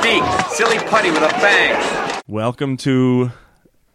[0.00, 2.22] Mystique, silly putty with a bang.
[2.26, 3.32] Welcome to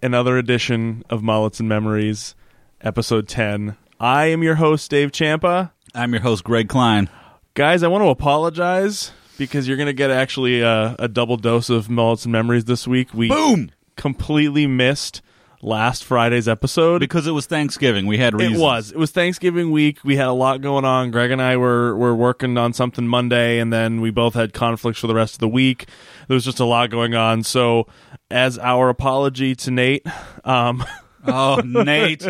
[0.03, 2.35] another edition of Mullets and Memories,
[2.79, 3.75] episode 10.
[3.99, 5.71] I am your host, Dave Champa.
[5.95, 7.09] I'm your host, Greg Klein.
[7.55, 11.71] Guys, I want to apologize because you're going to get actually a, a double dose
[11.71, 13.11] of Mullets and Memories this week.
[13.11, 13.71] We Boom!
[13.95, 15.23] completely missed
[15.61, 16.99] last Friday's episode.
[16.99, 18.57] Because it was Thanksgiving, we had reasons.
[18.59, 18.91] It was.
[18.91, 19.99] It was Thanksgiving week.
[20.03, 21.11] We had a lot going on.
[21.11, 24.99] Greg and I were were working on something Monday, and then we both had conflicts
[24.99, 25.87] for the rest of the week.
[26.27, 27.43] There was just a lot going on.
[27.43, 27.87] So,
[28.29, 30.05] as our apology to Nate,
[30.43, 30.83] um,
[31.27, 32.25] Oh, Nate.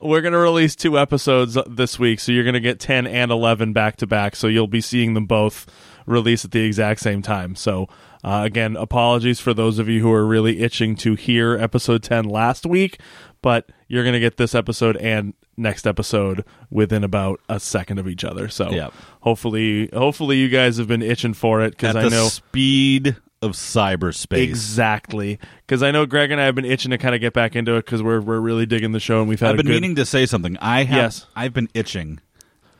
[0.00, 2.20] We're going to release two episodes this week.
[2.20, 4.36] So you're going to get ten and eleven back to back.
[4.36, 5.66] So you'll be seeing them both
[6.06, 7.54] release at the exact same time.
[7.54, 7.88] So.
[8.24, 12.24] Uh, again, apologies for those of you who are really itching to hear episode 10
[12.24, 12.98] last week,
[13.42, 18.08] but you're going to get this episode and next episode within about a second of
[18.08, 18.48] each other.
[18.48, 18.92] So Yep.
[19.20, 23.52] hopefully, hopefully you guys have been itching for it because I the know speed of
[23.52, 24.42] cyberspace.
[24.42, 27.54] exactly because I know Greg and I have been itching to kind of get back
[27.54, 29.72] into it because we're we're really digging the show and we've had I've been good,
[29.80, 30.56] meaning to say something.
[30.60, 30.96] I have.
[30.96, 31.26] Yes.
[31.36, 32.20] I've been itching,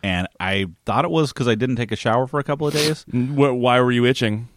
[0.03, 2.75] and I thought it was because I didn't take a shower for a couple of
[2.75, 3.05] days.
[3.12, 4.48] Why were you itching?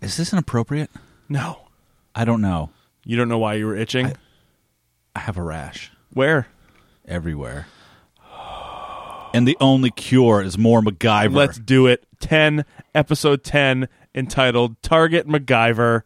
[0.00, 0.90] Is this inappropriate?
[1.28, 1.62] No,
[2.14, 2.70] I don't know.
[3.04, 4.12] you don't know why you were itching.
[5.16, 6.46] I have a rash Where?
[7.06, 7.66] everywhere,
[9.34, 11.34] and the only cure is more MacGyver.
[11.34, 12.04] Let's do it.
[12.20, 12.64] 10,
[12.94, 16.02] episode 10, entitled Target MacGyver.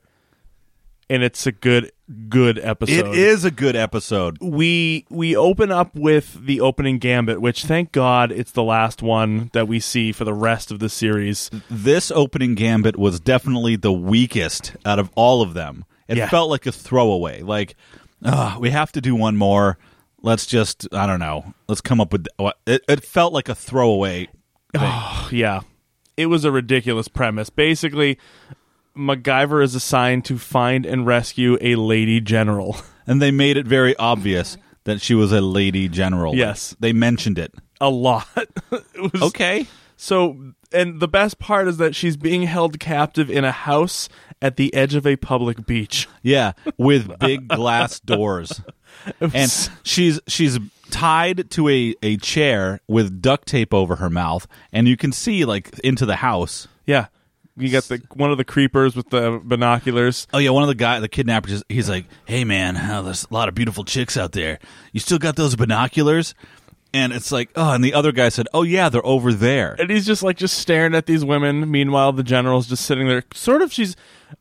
[1.11, 1.93] And it's a good,
[2.31, 3.09] good episode.
[3.09, 4.39] It is a good episode.
[4.41, 9.51] We we open up with the opening gambit, which thank God it's the last one
[9.53, 11.51] that we see for the rest of the series.
[11.69, 15.85] This opening gambit was definitely the weakest out of all of them.
[16.09, 16.29] It Yeah.
[16.31, 17.43] felt like a throwaway.
[17.43, 17.75] Like,
[18.25, 19.77] "Ugh, we have to do one more.
[20.23, 21.53] Let's just, I don't know.
[21.69, 22.27] Let's come up with.
[22.67, 24.29] It, it felt like a throwaway.
[24.75, 25.61] Oh, Yeah.
[26.23, 27.51] It was a ridiculous premise.
[27.51, 28.19] Basically,
[28.97, 32.77] MacGyver is assigned to find and rescue a lady general.
[33.05, 36.37] And they made it very obvious that she was a lady general.
[36.37, 36.77] Yes.
[36.79, 37.53] They mentioned it.
[37.81, 38.29] A lot.
[38.71, 39.67] it was Okay.
[39.97, 44.09] So, and the best part is that she's being held captive in a house
[44.41, 46.09] at the edge of a public beach.
[46.23, 48.61] Yeah, with big glass doors.
[49.21, 49.51] And
[49.83, 50.59] she's she's
[50.93, 55.45] tied to a, a chair with duct tape over her mouth, and you can see
[55.45, 56.69] like into the house.
[56.87, 57.07] Yeah.
[57.57, 60.27] You got the one of the creepers with the binoculars.
[60.33, 63.27] Oh yeah, one of the guy, the kidnapper, just, he's like, "Hey man, oh, there's
[63.31, 64.59] a lot of beautiful chicks out there.
[64.93, 66.35] You still got those binoculars?"
[66.95, 69.91] And it's like, oh, and the other guy said, "Oh yeah, they're over there." And
[69.91, 71.71] he's just like just staring at these women.
[71.71, 73.71] Meanwhile, the general's just sitting there, sort of.
[73.71, 73.97] She's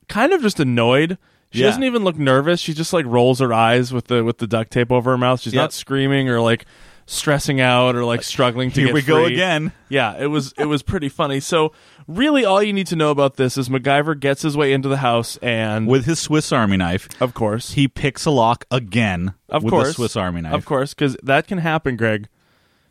[0.08, 1.18] kind of just annoyed.
[1.52, 1.68] She Yeah.
[1.68, 2.60] doesn't even look nervous.
[2.60, 5.42] She just like rolls her eyes with the with the duct tape over her mouth.
[5.42, 5.62] She's Yep.
[5.62, 6.66] not screaming or like
[7.08, 9.74] stressing out or like struggling to Here get we go again.
[9.90, 11.40] Yeah, it was it was pretty funny.
[11.42, 11.74] So
[12.08, 14.98] really, all you need to know about this is MacGyver gets his way into the
[14.98, 19.34] house, and With his Swiss Army knife, of course, he picks a lock again.
[19.50, 20.54] of with course, Swiss Army knife.
[20.54, 21.98] of course, because that can happen.
[21.98, 22.28] Greg,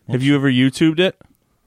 [0.09, 1.16] have you ever YouTubed it?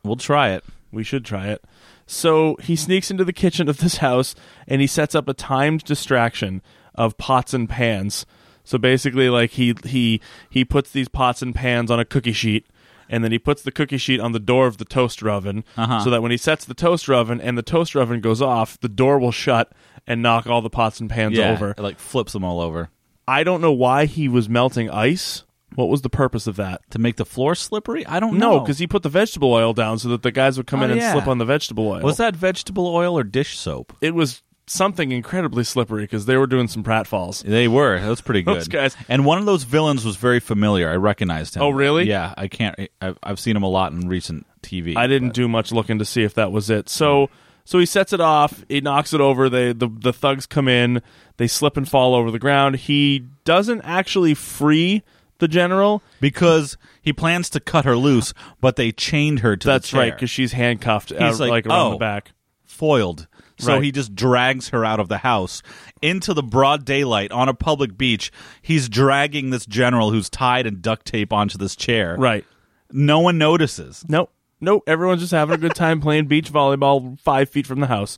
[0.03, 0.63] we'll try it.
[0.91, 1.63] We should try it.
[2.05, 4.35] So he sneaks into the kitchen of this house
[4.67, 6.61] and he sets up a timed distraction
[6.95, 8.25] of pots and pans.
[8.63, 12.65] So basically, like he he he puts these pots and pans on a cookie sheet,
[13.09, 15.99] and then he puts the cookie sheet on the door of the toaster oven, Uh-huh.
[16.03, 18.87] so that when he sets the toaster oven and the toaster oven goes off, the
[18.89, 19.71] door will shut
[20.07, 21.71] and knock all the pots and pans Yeah, over.
[21.71, 22.89] it, like flips them all over
[23.27, 25.43] I don't know why he was melting ice.
[25.75, 26.81] What was the purpose of that?
[26.91, 28.05] to make the floor slippery.
[28.05, 28.51] I don't know.
[28.51, 30.83] No, because he put the vegetable oil down so that the guys would come Oh,
[30.83, 31.13] in and yeah.
[31.13, 32.01] slip on the vegetable oil.
[32.01, 33.91] was that vegetable oil or dish soap?
[34.01, 37.43] it was something incredibly slippery because they were doing some pratfalls.
[37.43, 37.99] They were.
[37.99, 38.55] That was pretty good.
[38.57, 40.89] Those guys- And one of those villains was very familiar.
[40.89, 41.63] I recognized him.
[41.63, 42.07] Oh, really?
[42.07, 42.33] Yeah.
[42.37, 42.75] I can't.
[43.01, 44.95] I've, I've seen him a lot in recent TV.
[44.95, 46.87] I didn't but- do much looking to see if that was it.
[46.89, 47.29] So
[47.65, 51.01] so he sets it off, he knocks it over, they the the thugs come in,
[51.37, 52.75] they slip and fall over the ground.
[52.75, 55.01] He doesn't actually free
[55.39, 56.01] the general.
[56.21, 60.01] because he plans to cut her loose, but they chained her to That's the chair.
[60.01, 62.31] right, because she's handcuffed uh, He's like, like, around "Oh." the back.
[62.63, 63.27] foiled.
[63.59, 63.83] So Right.
[63.83, 65.61] he just drags her out of the house
[66.01, 68.31] into the broad daylight on a public beach.
[68.61, 72.15] He's dragging this general who's tied and duct tape onto this chair.
[72.17, 72.45] Right.
[72.91, 74.03] No one notices.
[74.07, 74.31] Nope.
[74.61, 74.83] nope.
[74.87, 78.17] Everyone's just having a good time playing beach volleyball five feet from the house.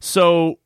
[0.00, 0.58] So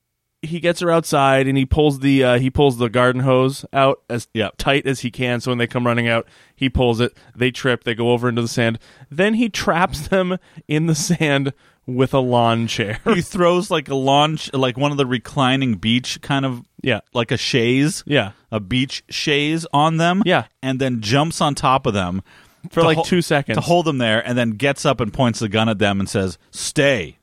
[0.43, 4.01] he gets her outside and he pulls the uh, he pulls the garden hose out
[4.09, 4.55] as Yep.
[4.57, 5.41] tight as he can.
[5.41, 6.27] So when they come running out,
[6.57, 7.17] he pulls it.
[7.37, 7.85] They trip.
[7.85, 8.79] They go over into the sand.
[9.11, 11.53] Then he traps them in the sand
[11.87, 13.01] with a lawn chair.
[13.05, 17.31] he throws like a launch, like one of the reclining beach kind of, yeah, like
[17.31, 18.33] a chaise, yeah.
[18.51, 20.23] a beach chaise on them.
[20.25, 20.45] Yeah.
[20.63, 22.23] and then jumps on top of them
[22.71, 23.57] For to like two seconds.
[23.57, 26.09] to hold them there, and then gets up and points the gun at them and
[26.09, 27.17] says, "Stay."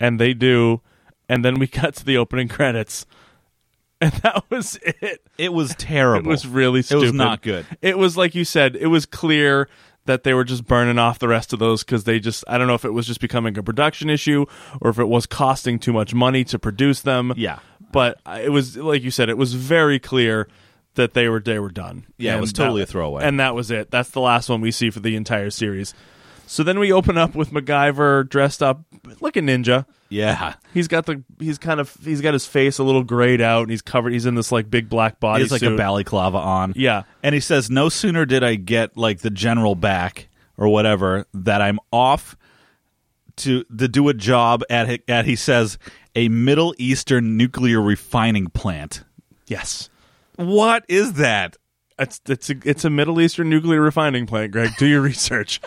[0.00, 0.80] and they do.
[1.28, 3.06] And then we cut to the opening credits,
[4.00, 5.22] and that was it.
[5.38, 6.26] It was terrible.
[6.28, 7.02] It was really stupid.
[7.02, 7.64] It was not good.
[7.80, 8.76] It was like you said.
[8.76, 9.68] It was clear
[10.06, 12.44] that they were just burning off the rest of those because they just.
[12.48, 14.46] I don't know if it was just becoming a production issue
[14.80, 17.32] or if it was costing too much money to produce them.
[17.36, 17.58] Yeah.
[17.92, 19.28] but it was like you said.
[19.28, 20.48] It was very clear
[20.94, 22.04] that they were they were done.
[22.18, 23.24] Yeah, it was that- totally a throwaway.
[23.24, 23.90] And that was it.
[23.90, 25.94] That's the last one we see for the entire series.
[26.52, 28.82] So then we open up with MacGyver dressed up
[29.22, 29.86] like a ninja.
[30.10, 33.62] Yeah, He's got the he's kind of he's got his face a little grayed out
[33.62, 36.36] and he's covered he's in this like big black body he has like a balaclava
[36.36, 36.74] on.
[36.76, 37.04] Yeah.
[37.22, 40.28] and he says, "No sooner did I get like the general back
[40.58, 42.36] or whatever that I'm off
[43.36, 45.78] to to do a job at at he says
[46.14, 49.04] a Middle Eastern nuclear refining plant.
[49.46, 49.88] Yes.
[50.36, 51.56] What is that?
[51.98, 54.70] It's it's a, it's a Middle Eastern nuclear refining plant, Greg.
[54.78, 55.60] Do your research.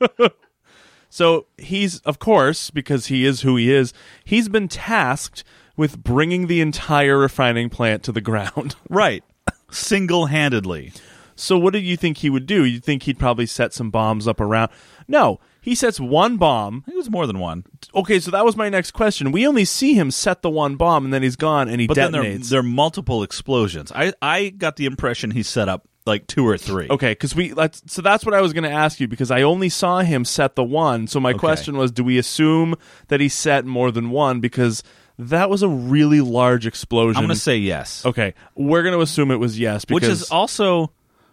[1.10, 3.92] so he's of course because he is who he is.
[4.24, 5.44] He's been tasked
[5.76, 8.76] with bringing the entire refining plant to the ground.
[8.88, 9.24] Right,
[9.70, 10.92] single handedly.
[11.34, 12.64] So what did you think he would do?
[12.64, 14.70] You think he'd probably set some bombs up around?
[15.08, 16.84] No, he sets one bomb.
[16.86, 17.64] It was more than one,
[17.94, 19.32] Okay, so that was my next question.
[19.32, 21.94] We only see him set the one bomb and then he's gone and he but
[21.94, 22.48] then there, detonates.
[22.50, 23.92] there are multiple explosions.
[23.94, 26.88] I I got the impression he set up like two or three.
[26.90, 29.42] Okay, because we let's, so that's what I was going to ask you because I
[29.42, 31.06] only saw him set the one.
[31.06, 32.74] So my question was, do we assume
[33.08, 34.40] that he set more than one?
[34.40, 34.82] Because
[35.18, 37.18] that was a really large explosion.
[37.18, 38.04] I'm going to say yes.
[38.04, 38.34] okay.
[38.56, 40.92] We're going to assume it was yes, because Which is also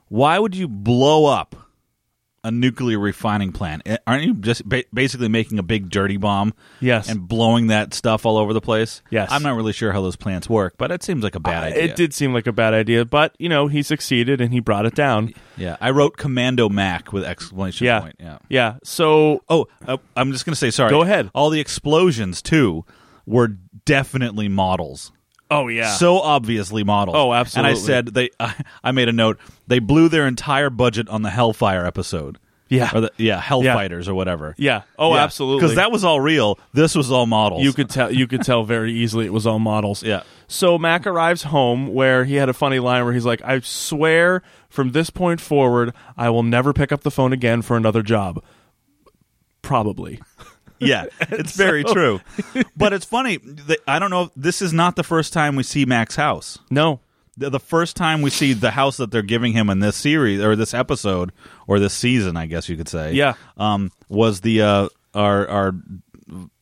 [0.09, 1.55] why would you blow up
[2.43, 3.81] a nuclear refining plant?
[3.85, 6.53] Eh, Aren't you just ba- basically making a big dirty bomb?
[6.79, 7.09] Yes.
[7.09, 9.01] and blowing that stuff all over the place.
[9.09, 9.29] Yes.
[9.31, 11.83] I'm not really sure how those plants work, but it seems like a bad idea.
[11.83, 13.05] it did seem like a bad idea.
[13.05, 15.33] But you know, he succeeded and he brought it down.
[15.57, 18.15] Yeah, I wrote Commando Mac with exclamation Yeah, point.
[18.19, 18.37] Yeah.
[18.49, 18.77] yeah.
[18.83, 20.89] So Oh, uh, I'm just going to say sorry.
[20.89, 21.29] Go ahead.
[21.33, 22.85] All the explosions too
[23.25, 23.49] were
[23.85, 25.11] definitely models.
[25.49, 27.15] Oh yeah, so obviously models.
[27.17, 27.71] Oh, absolutely.
[27.71, 28.29] And I said they.
[28.39, 29.39] I, I made a note.
[29.67, 32.37] They blew their entire budget on the Hellfire episode.
[32.71, 32.91] Yeah.
[32.93, 34.53] or the, yeah, Hellfighters or whatever.
[34.59, 34.83] yeah.
[34.97, 35.61] Oh, absolutely.
[35.61, 36.59] Because that was all real.
[36.71, 37.63] This was all models.
[37.63, 38.11] You could tell.
[38.13, 40.03] You could tell very easily it was all models.
[40.03, 40.21] Yeah.
[40.47, 44.43] So Mac arrives home where he had a funny line where he's like, "I swear,
[44.69, 48.43] from this point forward, I will never pick up the phone again for another job."
[49.63, 50.21] Probably.
[50.87, 52.21] yeah, it's very true.
[52.75, 53.37] But it's funny.
[53.37, 54.31] that- I don't know.
[54.35, 56.57] This is not the first time we see Mac's house.
[56.71, 57.01] No.
[57.37, 60.41] The, the first time we see the house that they're giving him in this series
[60.41, 61.31] or this episode
[61.67, 63.13] or this season, I guess you could say.
[63.13, 63.33] Yeah.
[63.57, 65.73] Um, was the uh our our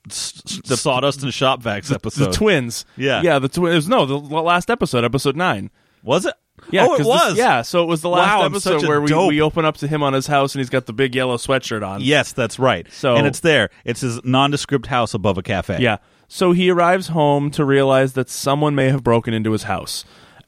[0.10, 2.26] s- sawdust and shop vacs episode?
[2.28, 2.86] The twins.
[2.96, 3.22] Yeah.
[3.24, 3.40] Yeah.
[3.40, 3.88] The twins.
[3.88, 5.72] No, the last episode, episode nine.
[6.04, 6.36] was it?
[6.72, 7.30] Yeah, oh, it was.
[7.30, 9.30] This, yeah, so it was the last Wow, episode where we, dope.
[9.30, 11.86] we open up to him on his house and he's got the big yellow sweatshirt
[11.88, 12.02] on.
[12.02, 12.86] Yes, that's right.
[12.92, 13.70] So- and it's there.
[13.86, 15.78] It's his nondescript house above a cafe.
[15.80, 15.98] Yeah.
[16.28, 20.04] So he arrives home to realize that someone may have broken into his house.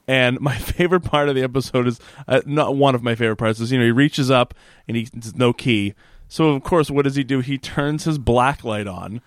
[0.09, 3.59] And my favorite part of the episode is uh, not one of my favorite parts
[3.61, 4.53] is you know he reaches up
[4.87, 5.93] and he there's no key.
[6.27, 7.39] So of course, what does he do?
[7.39, 9.21] He turns his black light on,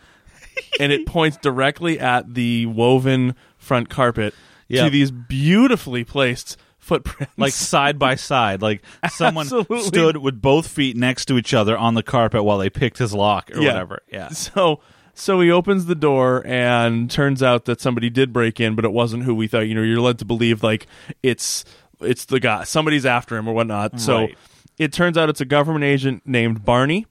[0.78, 4.34] and it points directly at the woven front carpet
[4.68, 4.84] Yeah.
[4.84, 7.32] to these beautifully placed footprints.
[7.38, 8.60] like side by side.
[8.60, 9.82] Like someone Absolutely.
[9.82, 13.14] stood with both feet next to each other on the carpet while they picked his
[13.14, 13.68] lock or Yeah.
[13.68, 14.00] whatever.
[14.12, 14.28] Yeah.
[14.28, 14.80] So
[15.14, 18.92] so he opens the door and turns out that somebody did break in, but it
[18.92, 19.60] wasn't who we thought.
[19.60, 20.86] You know, you're led to believe like
[21.22, 21.64] it's
[22.00, 22.64] it's the guy.
[22.64, 24.00] Somebody's after him or whatnot.
[24.00, 24.38] So Right.
[24.78, 27.06] it turns out it's a government agent named Barney.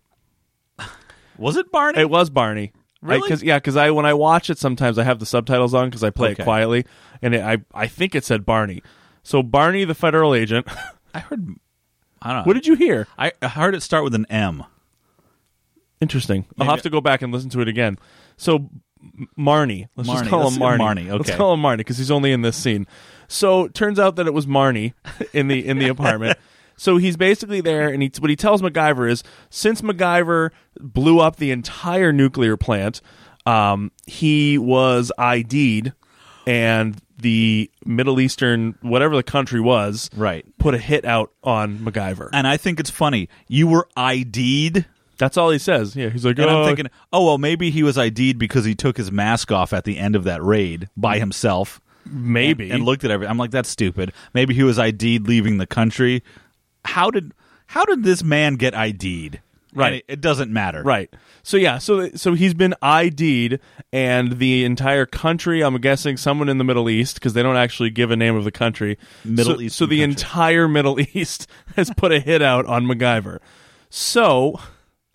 [1.38, 2.00] Was it Barney?
[2.00, 2.72] It was Barney.
[3.02, 3.28] Really?
[3.28, 6.04] Cause, yeah, because I when I watch it, sometimes I have the subtitles on because
[6.04, 6.44] I play Okay.
[6.44, 6.86] it quietly,
[7.22, 8.84] and it, I I think it said Barney.
[9.24, 10.68] So Barney, the federal agent.
[11.14, 11.56] I heard.
[12.22, 12.44] I don't know.
[12.44, 13.08] what did you hear?
[13.18, 14.64] I I heard it start with an M.
[16.00, 16.46] Interesting.
[16.58, 17.98] I'll Maybe- have to go back and listen to it again.
[18.38, 18.70] So
[19.04, 20.14] M- Marnie, let's Marnie.
[20.20, 20.80] just call Let's him say Marnie.
[21.08, 21.38] Marnie, Let's okay.
[21.38, 22.88] call him Marnie because he's only in this scene.
[23.28, 24.94] So turns out that it was Marnie
[25.34, 26.38] in the in the apartment.
[26.78, 30.50] So he's basically there, and he, what he tells MacGyver is, since MacGyver
[30.80, 33.02] blew up the entire nuclear plant,
[33.46, 35.94] um, he was ID'd,
[36.48, 40.46] and the Middle Eastern, whatever the country was, Right.
[40.58, 42.30] put a hit out on MacGyver.
[42.34, 43.30] And I think it's funny.
[43.48, 44.86] You were ID'd.
[45.18, 45.96] That's all he says.
[45.96, 48.74] Yeah, he's like, And oh, I'm thinking, oh well, maybe he was ID'd because he
[48.74, 51.80] took his mask off at the end of that raid by himself.
[52.06, 52.72] maybe.
[52.72, 53.30] and looked at everything.
[53.30, 54.12] I'm like, that's stupid.
[54.34, 56.24] Maybe he was ID'd leaving the country.
[56.86, 57.34] How did
[57.68, 59.40] how did this man get ID'd?
[59.74, 59.94] Right.
[59.94, 60.84] It, it doesn't matter.
[60.84, 61.14] Right.
[61.44, 63.60] So yeah, so so he's been ID'd,
[63.94, 65.64] and the entire country.
[65.64, 68.44] I'm guessing someone in the Middle East because they don't actually give a name of
[68.44, 68.98] the country.
[69.24, 70.12] Middle so, Eastern So the country.
[70.12, 73.40] entire Middle East has put a hit out on MacGyver.
[73.90, 74.60] So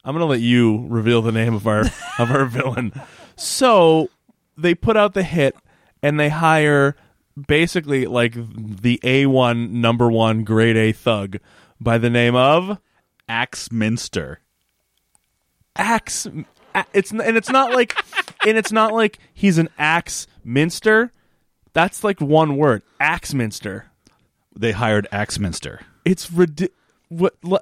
[0.04, 1.80] I'm gonna let you reveal the name of our
[2.18, 2.92] of our villain.
[3.36, 4.08] So
[4.56, 5.54] they put out the hit,
[6.02, 6.96] and they hire
[7.46, 11.36] basically like the A1 number one grade A thug
[11.80, 12.78] by the name of.
[13.28, 14.40] Axminster.
[15.78, 16.26] Axe
[16.92, 17.94] it's and it's not like
[18.46, 21.12] and it's not like he's an axe minster
[21.72, 23.86] that's like one word axe minster
[24.54, 25.80] They hired Axminster.
[26.04, 26.70] it's ridi-
[27.08, 27.60] what le-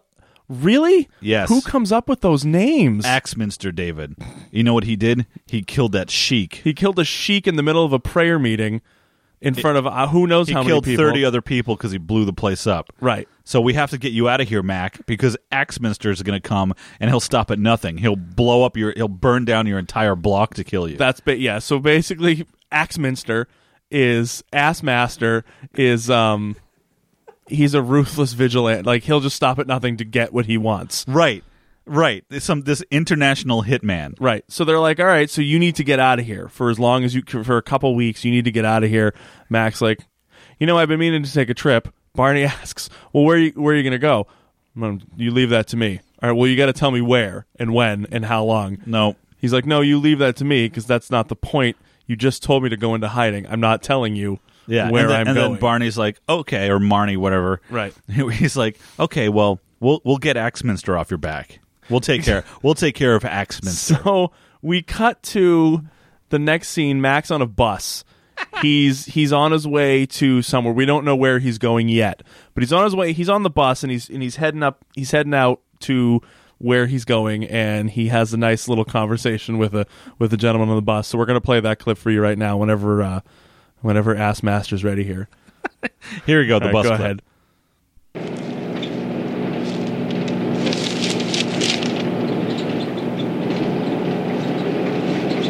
[0.49, 1.49] really Yes.
[1.49, 4.15] who comes up with those names Axminster David.
[4.51, 5.27] You know what he did?
[5.47, 6.61] He killed that sheik.
[6.65, 8.81] he killed a sheik in the middle of a prayer meeting
[9.45, 11.93] in front of uh, who knows He how killed many people 30 other people because
[11.93, 12.93] he blew the place up.
[13.01, 16.41] right So we have to get you out of here, Mac, because Axminster is going
[16.41, 17.99] to come and he'll stop at nothing.
[17.99, 20.97] He'll blow up your, he'll burn down your entire block to kill you.
[20.97, 23.47] that's ba- yeah so basically axminster
[23.91, 26.57] is Assmaster is um
[27.47, 31.05] he's a ruthless vigilante like he'll just stop at nothing to get what he wants
[31.07, 31.45] right,
[31.87, 32.25] right.
[32.39, 34.15] Some this international hitman.
[34.21, 34.45] Right.
[34.49, 36.79] So they're like, all right, so you need to get out of here for as
[36.79, 38.25] long as you for a couple weeks.
[38.25, 39.15] You need to get out of here.
[39.49, 40.01] Max like,
[40.59, 41.93] you know, I've been meaning to take a trip.
[42.15, 44.27] Barney asks, well, where you, where are you going to go?
[44.81, 46.01] "Um, You leave that to me.
[46.23, 46.37] All right.
[46.37, 48.79] Well, you got to tell me where and when and how long.
[48.87, 51.77] No, He's like, no, you leave that to me because that's not the point.
[52.07, 53.47] You just told me to go into hiding.
[53.47, 54.91] I'm not telling you yeah.
[54.91, 55.53] where and then, I'm and going.
[55.53, 57.61] then Barney's like, okay, or Marnie, whatever.
[57.69, 57.93] Right.
[58.09, 61.61] He's like, okay, well, we'll we'll get Axminster off your back.
[61.91, 62.45] We'll take care.
[62.63, 63.95] we'll take care of Axminster.
[64.03, 65.83] So we cut to
[66.31, 67.01] the next scene.
[67.01, 68.05] Max on a bus.
[68.63, 70.73] he's he's on his way to somewhere.
[70.75, 72.23] We don't know where he's going yet,
[72.55, 73.13] but he's on his way.
[73.13, 74.85] He's on the bus and he's and he's heading up.
[74.95, 76.21] He's heading out to
[76.59, 79.87] where he's going, and he has a nice little conversation with a
[80.19, 81.07] with a gentleman on the bus.
[81.09, 82.57] So we're gonna play that clip for you right now.
[82.57, 83.21] Whenever uh,
[83.83, 85.29] whenever Ass Master's ready here.
[86.27, 86.59] Here we go.
[86.59, 87.01] The All right, bus go clip.
[87.01, 87.23] ahead.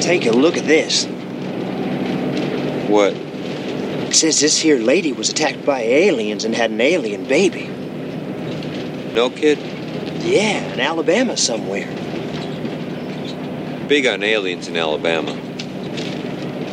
[0.04, 1.06] Take a look at this.
[2.90, 3.14] What?
[3.14, 7.68] It says this here lady was attacked by aliens and had an alien baby.
[9.14, 9.56] No kid?
[10.22, 11.86] Yeah, in Alabama somewhere.
[13.88, 15.34] Big on aliens in Alabama.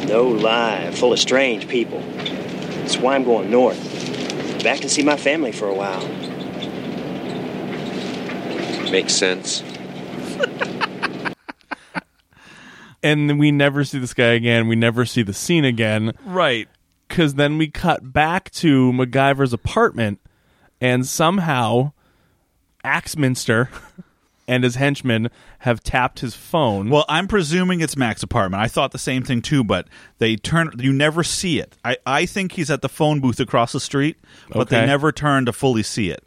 [0.08, 2.02] No lie, full of strange people.
[2.02, 3.82] That's why I'm going north.
[4.62, 6.06] Back to see my family for a while.
[8.92, 9.64] Makes sense.
[13.03, 14.67] And we never see this guy again.
[14.67, 16.13] We never see the scene again.
[16.25, 16.67] Right.
[17.08, 20.20] because then we cut back to MacGyver's apartment,
[20.79, 21.91] and somehow
[22.84, 23.70] Axminster
[24.48, 25.29] and his henchmen
[25.60, 26.89] have tapped his phone.
[26.89, 28.62] Well, I'm presuming it's Mac's apartment.
[28.62, 30.72] I thought the same thing too, but they turn.
[30.79, 31.75] You never see it.
[31.86, 34.17] I, I think he's at the phone booth across the street,
[34.50, 36.24] but they never turn to fully see it.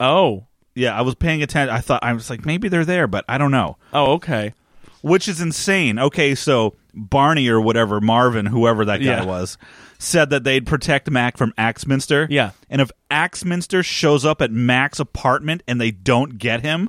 [0.00, 1.74] oh, Yeah, I was paying attention.
[1.74, 3.76] I thought I was like maybe they're there, but I don't know.
[3.92, 4.54] oh, okay.
[5.02, 5.98] Which is insane.
[5.98, 9.24] Okay, so Barney or whatever Marvin, whoever that guy Yeah.
[9.24, 9.58] was,
[9.98, 12.26] said that they'd protect Mac from Axminster.
[12.30, 12.50] Yeah.
[12.70, 16.88] and if Axminster shows up at Mac's apartment and they don't get him,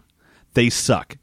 [0.53, 1.17] they suck.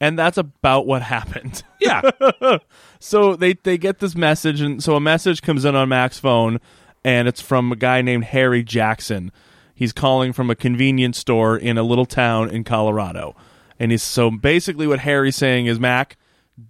[0.00, 1.62] And that's about what happened.
[1.80, 2.02] Yeah,
[2.98, 6.58] so they they get this message, and so a message comes in on Mac's phone,
[7.04, 9.30] and it's from a guy named Harry Jackson.
[9.76, 13.36] He's calling from a convenience store in a little town in Colorado,
[13.78, 16.16] and he's so basically what Harry's saying is Mac,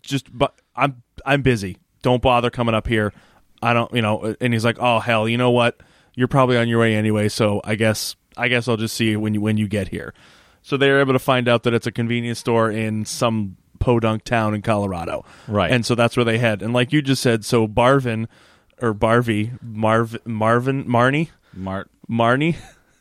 [0.02, 1.78] just but I'm I'm busy.
[2.02, 3.12] Don't bother coming up here.
[3.60, 4.36] I don't, you know.
[4.40, 5.80] And he's like, oh hell, you know what?
[6.14, 9.20] You're probably on your way anyway, so I guess I guess I'll just see you
[9.20, 10.14] when you when you get here.
[10.62, 14.54] So they're able to find out that it's a convenience store in some podunk town
[14.54, 15.24] in Colorado.
[15.46, 15.70] Right.
[15.70, 16.62] And so that's where they head.
[16.62, 18.28] And like you just said, so Barvin
[18.80, 22.56] or Barvey, Marv, Marvin, Marnie, Mart Marnie,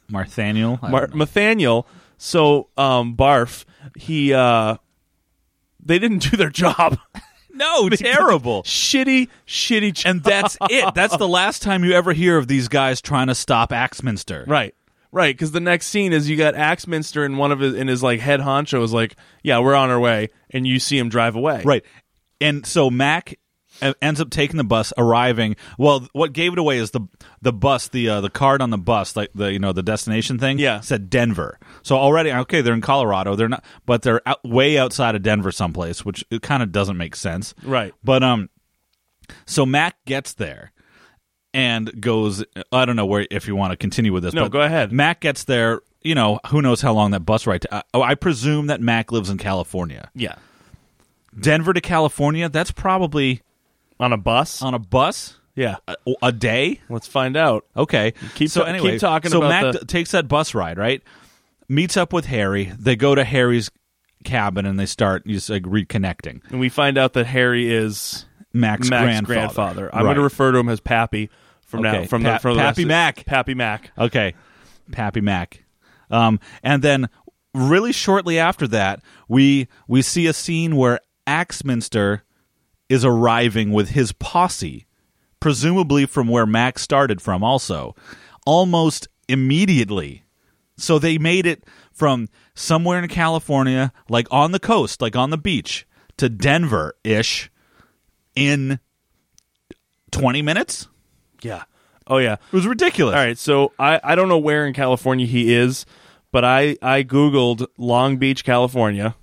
[0.09, 0.81] Marthaniel.
[0.81, 1.09] Mar-.
[1.13, 1.87] Nathaniel.
[2.17, 4.77] So um, Barf, he, uh,
[5.83, 6.97] they didn't do their job.
[7.51, 8.63] no, terrible.
[8.63, 10.09] shitty, shitty job.
[10.09, 10.93] And that's it.
[10.93, 14.45] That's the last time you ever hear of these guys trying to stop Axminster.
[14.47, 14.73] Right.
[15.09, 18.03] Right, because the next scene is you got Axminster and one of his in his
[18.03, 21.35] like head honcho is like, yeah, we're on our way, and you see him drive
[21.35, 21.61] away.
[21.63, 21.83] Right.
[22.41, 23.39] And so Mac
[24.01, 25.55] ends up taking the bus, arriving.
[25.77, 27.01] Well, what gave it away is the
[27.41, 30.37] the bus, the uh, the card on the bus, like the you know the destination
[30.39, 30.79] thing, Yeah.
[30.81, 31.59] said Denver.
[31.83, 33.35] So already, okay, they're in Colorado.
[33.35, 36.97] They're not, but they're out, way outside of Denver, someplace, which it kind of doesn't
[36.97, 37.93] make sense, Right.
[38.03, 38.49] But um,
[39.45, 40.71] so Mac gets there
[41.53, 42.43] and goes.
[42.71, 44.33] I don't know where if you want to continue with this.
[44.33, 44.91] No, but go ahead.
[44.91, 45.81] Mac gets there.
[46.03, 47.63] You know, who knows how long that bus ride?
[47.63, 50.09] To, uh, oh, I presume that Mac lives in California.
[50.15, 50.35] Yeah.
[51.37, 52.47] Denver to California.
[52.49, 53.41] That's probably
[53.99, 54.61] On a bus?
[54.61, 55.77] on a bus yeah.
[55.87, 56.81] a, a day.
[56.89, 57.65] Let's find out.
[57.75, 58.13] Okay.
[58.35, 61.01] Keep so ta- anyway, keep talking so about Mac the- takes that bus ride, right?
[61.67, 62.71] Meets up with Harry.
[62.77, 63.69] They go to Harry's
[64.23, 66.41] cabin and they start just like reconnecting.
[66.51, 69.25] And we find out that Harry is Mac's, Mac's grandfather.
[69.33, 69.89] grandfather.
[69.93, 70.09] I'm Right.
[70.09, 71.29] going to refer to him as Pappy
[71.61, 72.07] from now Okay.
[72.07, 73.25] from Pa- the from Pappy rest Mac.
[73.25, 73.91] Pappy Mac.
[73.97, 74.33] Okay.
[74.91, 75.63] Pappy Mac.
[76.09, 77.09] Um, and then
[77.53, 82.23] really shortly after that, we we see a scene where Axminster
[82.89, 84.85] is arriving with his posse,
[85.39, 87.95] presumably from where Max started from also,
[88.45, 90.23] almost immediately.
[90.77, 95.37] So they made it from somewhere in California, like on the coast, like on the
[95.37, 97.49] beach, to Denver ish
[98.35, 98.79] in
[100.11, 100.87] 20 minutes.
[101.41, 101.63] Yeah.
[102.05, 102.33] Oh yeah.
[102.33, 103.15] It was ridiculous.
[103.15, 105.85] All right, so I, I don't know where in California he is,
[106.31, 109.15] but I, I Googled Long Beach, California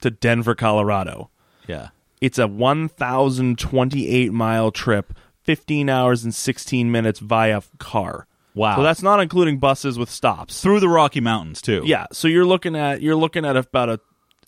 [0.00, 1.30] to Denver, Colorado.
[1.66, 1.88] Yeah.
[2.20, 8.26] It's a 1,028 mile trip, 15 hours and 16 minutes via car.
[8.54, 8.76] Wow.
[8.76, 10.60] So that's not including buses with stops.
[10.60, 11.82] through the Rocky Mountains too.
[11.84, 14.00] Yeah, so you're looking at you're looking at about a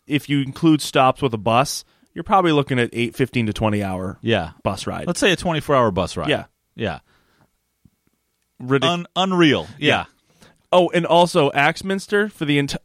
[0.07, 3.83] if you include stops with a bus, you're probably looking at 8 15 to 20
[3.85, 4.50] hour yeah.
[4.65, 5.07] bus ride.
[5.07, 6.29] Let's say a twenty-four hour bus ride.
[6.29, 6.47] Yeah.
[6.75, 6.99] yeah,
[8.61, 9.69] Ridic- Un- unreal.
[9.79, 10.07] Yeah.
[10.73, 12.81] Oh, and also Axminster for the entire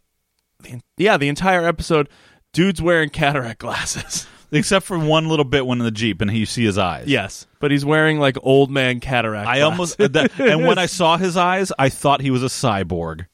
[0.97, 2.09] yeah, the entire episode
[2.53, 4.27] dude's wearing cataract glasses.
[4.51, 7.07] except for one little bit when in the jeep and you see his eyes.
[7.07, 11.17] yes, but he's wearing like old man cataract I almost that, and when I saw
[11.17, 13.25] his eyes, I thought he was a cyborg.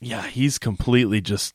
[0.00, 1.54] Yeah, he's completely just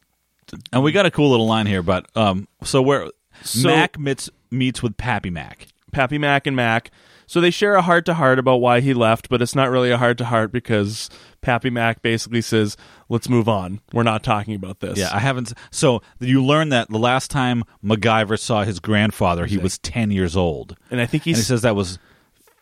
[0.71, 3.09] And we got a cool little line here, but um, so where
[3.43, 5.67] So- Mac meets meets with Pappy Mac.
[5.91, 6.91] Pappy Mac and Mac.
[7.27, 9.91] So they share a heart to heart about why he left, but it's not really
[9.91, 11.09] a heart to heart because
[11.41, 12.77] Pappy Mac basically says,
[13.09, 13.81] "Let's move on.
[13.93, 15.53] We're not talking about this." Yeah, I haven't.
[15.71, 20.35] So you learn that the last time MacGyver saw his grandfather, he was ten years
[20.35, 21.99] old, and I think and he says that was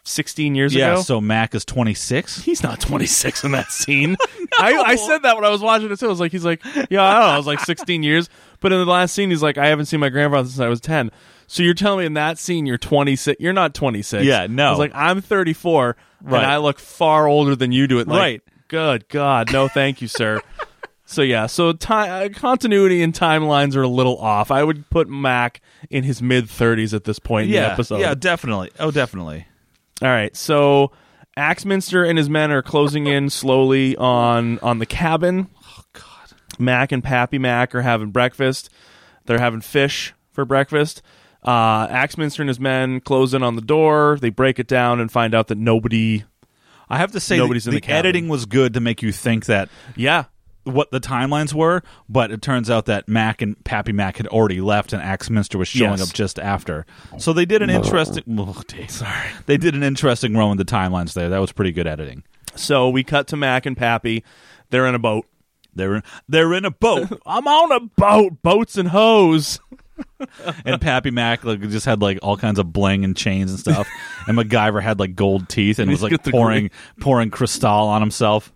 [0.05, 0.93] 16 years yeah.
[0.93, 1.01] ago.
[1.01, 2.41] So Mac is twenty six.
[2.41, 4.17] he's not 26 in that scene.
[4.59, 6.05] I, I said that when I was watching it too.
[6.05, 7.33] I was like, he's like, yeah, I don't know.
[7.33, 8.29] I was like 16 years.
[8.59, 10.79] But in the last scene, he's like, I haven't seen my grandfather since I was
[10.79, 11.09] 10.
[11.53, 13.39] So you're telling me in that scene you're 26?
[13.39, 14.25] You're not 26.
[14.25, 14.65] Yeah, no.
[14.65, 16.37] I was like, I'm 34, Right.
[16.41, 17.99] and I look far older than you do.
[17.99, 18.41] It like, Right.
[18.69, 20.41] Good God, no, thank you, sir.
[21.05, 24.49] so yeah, so ti uh, continuity and timelines are a little off.
[24.49, 25.61] I would put Mac
[25.91, 27.99] in his mid 30s at this point in Yeah, the episode.
[27.99, 28.71] yeah, definitely.
[28.79, 29.45] Oh, definitely.
[30.01, 30.91] All right, so
[31.37, 35.49] Axminster and his men are closing in slowly on on the cabin.
[35.67, 36.33] Oh God!
[36.57, 38.71] Mac and Pappy Mac are having breakfast.
[39.25, 41.03] They're having fish for breakfast.
[41.45, 44.17] Uh, Axminster and his men close in on the door.
[44.21, 46.23] They break it down and find out that nobody.
[46.89, 47.97] I have to say, Nobody's the, in the the cabin.
[47.99, 50.25] editing was good to make you think that Yeah,
[50.63, 54.61] what the timelines were, but it turns out that Mac and Pappy Mac had already
[54.61, 56.09] left, and Axminster was showing Yes.
[56.09, 56.85] up just after.
[57.17, 58.23] So they did an interesting.
[58.39, 58.91] Oh, Dave.
[58.91, 61.29] Sorry, they did an interesting run with the timelines there.
[61.29, 62.23] That was pretty good editing.
[62.55, 64.23] so we cut to Mac and Pappy.
[64.69, 65.25] They're in a boat.
[65.75, 68.41] They're in, they're in a boat, I'm on a boat.
[68.43, 69.59] Boats and hoes.
[70.65, 73.87] and Pappy Mac like just had like all kinds of bling and chains and stuff,
[74.27, 78.53] and MacGyver had like gold teeth and was like pouring pouring crystal on himself.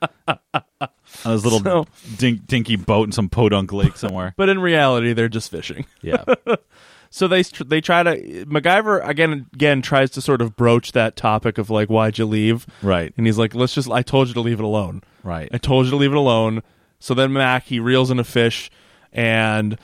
[0.28, 0.38] on
[1.24, 1.86] his little So-
[2.18, 4.34] dink, dinky boat in some podunk lake somewhere.
[4.36, 5.86] But in reality, they're just fishing.
[6.02, 6.24] Yeah.
[7.10, 11.56] So they they try to MacGyver again again tries to sort of broach that topic
[11.56, 13.14] of like why'd you leave Right.
[13.16, 15.48] and he's like let's just I told you to leave it alone Right.
[15.52, 16.62] I told you to leave it alone
[16.98, 18.70] so then Mac he reels in a fish
[19.12, 19.78] and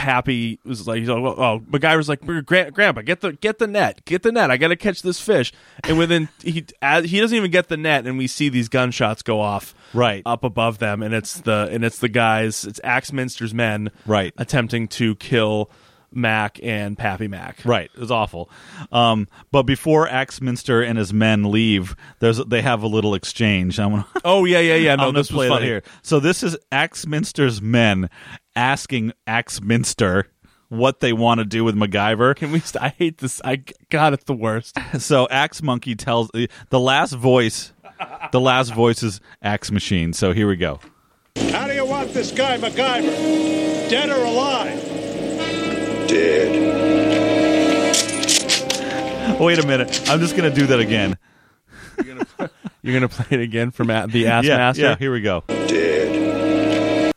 [0.00, 3.66] Pappy was like, he's like, oh, oh, MacGyver's like, Gra- Grandpa, get the get the
[3.66, 4.50] net, get the net.
[4.50, 5.52] I got to catch this fish.
[5.84, 6.64] And within he
[7.04, 10.22] he doesn't even get the net, and we see these gunshots go off Right.
[10.24, 14.32] up above them, and it's the and it's the guys, it's Axminster's men, Right.
[14.38, 15.70] attempting to kill
[16.12, 17.60] Mac and Pappy Mac.
[17.64, 18.50] Right, it was awful.
[18.92, 23.78] Um, but before Axminster and his men leave, there's they have a little exchange.
[23.78, 24.96] I'm gonna, Oh yeah, yeah, yeah.
[25.00, 25.66] No, this play was that funny.
[25.66, 25.82] here.
[26.02, 28.10] So this is Axminster's men
[28.56, 30.26] asking Axminster
[30.68, 32.36] what they want to do with MacGyver.
[32.36, 32.60] Can we?
[32.60, 33.40] St- I hate this.
[33.44, 34.76] I God, it's the worst.
[34.98, 37.72] So Axe Monkey tells the last voice.
[38.32, 40.12] The last voice is Axe Machine.
[40.12, 40.80] So here we go.
[41.52, 43.90] How do you want this guy, MacGyver?
[43.90, 44.99] Dead or alive?
[46.10, 46.70] Dead.
[49.40, 50.10] Wait a minute.
[50.10, 51.16] I'm just gonna do that again.
[52.82, 54.82] You're gonna play it again for Matt, the Ass yeah, Master.
[54.82, 54.96] yeah.
[54.96, 55.44] Here we go.
[55.46, 57.12] Dead.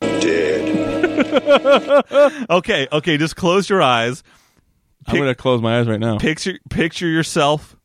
[0.00, 0.74] Dead.
[2.50, 3.16] Okay, okay.
[3.16, 4.22] Just close your eyes.
[5.06, 6.18] I'm gonna close my eyes right now.
[6.18, 7.76] Picture picture yourself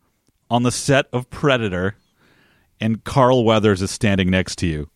[0.50, 1.96] on the set of Predator,
[2.80, 4.90] and Carl Weathers is standing next to you.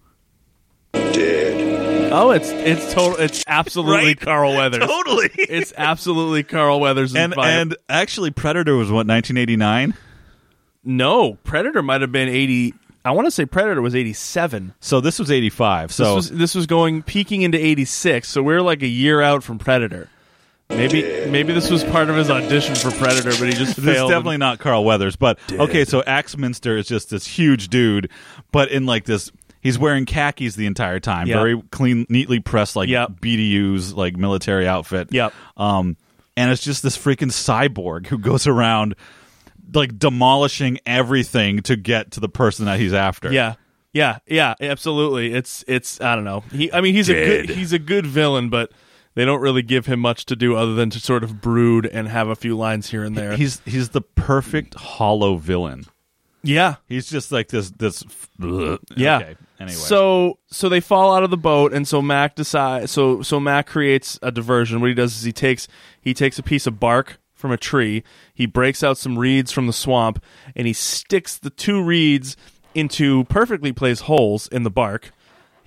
[2.10, 2.14] Dead.
[2.14, 3.18] Oh, it's it's total.
[3.20, 4.20] It's absolutely Right?
[4.20, 4.86] Carl Weathers.
[4.86, 5.30] Totally.
[5.36, 7.16] It's absolutely Carl Weathers.
[7.16, 9.94] and and actually, Predator was what 1989.
[10.84, 12.74] no, Predator might have been eighty.
[13.06, 14.74] I want to say Predator was eighty seven.
[14.80, 15.90] So this was 85.
[15.90, 18.28] This So was this was going peaking into eighty six.
[18.30, 20.10] So we're like a year out from Predator.
[20.70, 23.84] Maybe maybe this was part of his audition for Predator, but he just This is
[23.86, 24.10] failed.
[24.12, 25.86] definitely not Carl Weathers, but okay.
[25.86, 28.10] So Axminster is just this huge dude,
[28.52, 29.32] but in like this,
[29.68, 31.38] he's wearing khakis the entire time, Yep.
[31.38, 33.20] very clean, neatly pressed, like Yep.
[33.22, 35.10] BDU's like military outfit.
[35.12, 35.34] Yep.
[35.58, 35.98] Um,
[36.36, 38.96] and it's just this freaking cyborg who goes around
[39.74, 43.32] like demolishing everything to get to the person that he's after.
[43.32, 43.56] Yeah.
[43.94, 45.34] Yeah, yeah, absolutely.
[45.34, 46.44] It's it's I don't know.
[46.52, 48.72] He I mean he's a good he's a good villain, but
[49.16, 52.08] they don't really give him much to do other than to sort of brood and
[52.08, 53.36] have a few lines here and there.
[53.36, 55.86] He's he's the perfect hollow villain.
[56.48, 56.76] Yeah.
[56.88, 58.04] He's just like this this.
[58.40, 59.18] Yeah.
[59.18, 59.36] Okay.
[59.60, 59.76] Anyway.
[59.76, 63.68] So so they fall out of the boat and so Mac decides so so Mac
[63.68, 64.80] creates a diversion.
[64.80, 65.68] What he does is he takes
[66.00, 69.68] he takes a piece of bark from a tree, he breaks out some reeds from
[69.68, 70.24] the swamp,
[70.56, 72.36] and he sticks the two reeds
[72.74, 75.12] into perfectly placed holes in the bark.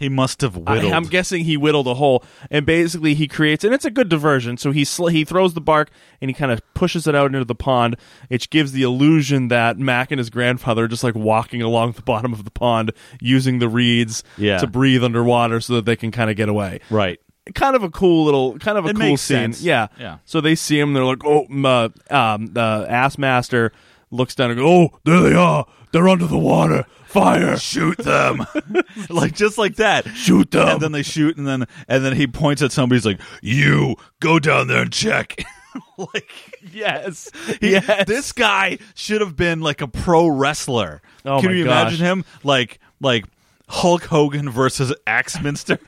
[0.01, 0.69] He must have whittled.
[0.69, 0.93] I, whittled.
[0.95, 4.57] am guessing he whittled a hole, and basically he creates, and it's a good diversion.
[4.57, 7.45] So he sl- he throws the bark and he kind of pushes it out into
[7.45, 7.97] the pond,
[8.29, 12.03] which gives the illusion that Mac and his grandfather are just like walking along the
[12.03, 14.59] bottom of the pond using the reeds Yeah.
[14.59, 16.81] to breathe underwater so that they can kind of get away.
[16.91, 17.21] right.
[17.55, 19.53] Kind of a cool little, kind of a It cool makes scene.
[19.55, 19.63] sense.
[19.63, 20.19] Yeah, Yeah.
[20.25, 23.73] So they see him, they're like, oh, m- uh, um, the ass master
[24.11, 28.47] looks down and goes, oh, there they are, they're under the water, fire, shoot them
[29.11, 30.69] like just like that shoot them.
[30.69, 33.97] and then they shoot and then and then he points at somebody he's like you
[34.21, 35.43] go down there and check
[35.99, 36.31] like
[36.73, 38.07] yes, yes.
[38.07, 41.89] this guy should have been like a pro wrestler Oh can you gosh.
[41.95, 43.25] imagine him like like
[43.69, 45.79] hulk hogan versus axminster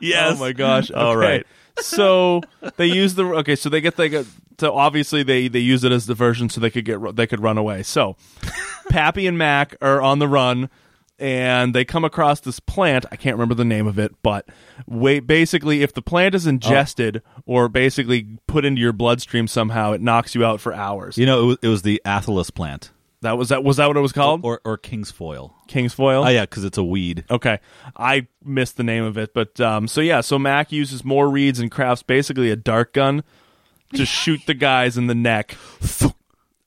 [0.00, 0.90] yes Oh my gosh!
[0.90, 1.18] All Okay.
[1.26, 1.46] right.
[1.80, 2.42] So
[2.76, 3.56] they use the okay.
[3.56, 4.24] So they get they
[4.58, 7.58] so obviously they they use it as diversion so they could get they could run
[7.58, 7.82] away.
[7.82, 8.16] So
[8.88, 10.70] Pappy and Mac are on the run.
[11.16, 13.06] And they come across this plant.
[13.12, 14.48] I can't remember the name of it, but
[14.88, 20.00] wait, basically, if the plant is ingested or basically put into your bloodstream somehow, it
[20.00, 21.16] knocks you out for hours.
[21.16, 22.90] you know it was, it was the athelas plant
[23.24, 24.40] That was that was that what it was called?
[24.44, 26.24] or or king's foil King's foil.
[26.24, 27.58] oh yeah because it's a weed Okay,
[27.96, 31.58] I missed the name of it, but um, so yeah, so Mac uses more reeds
[31.58, 33.24] and crafts basically a dart gun
[33.94, 35.56] to shoot the guys in the neck.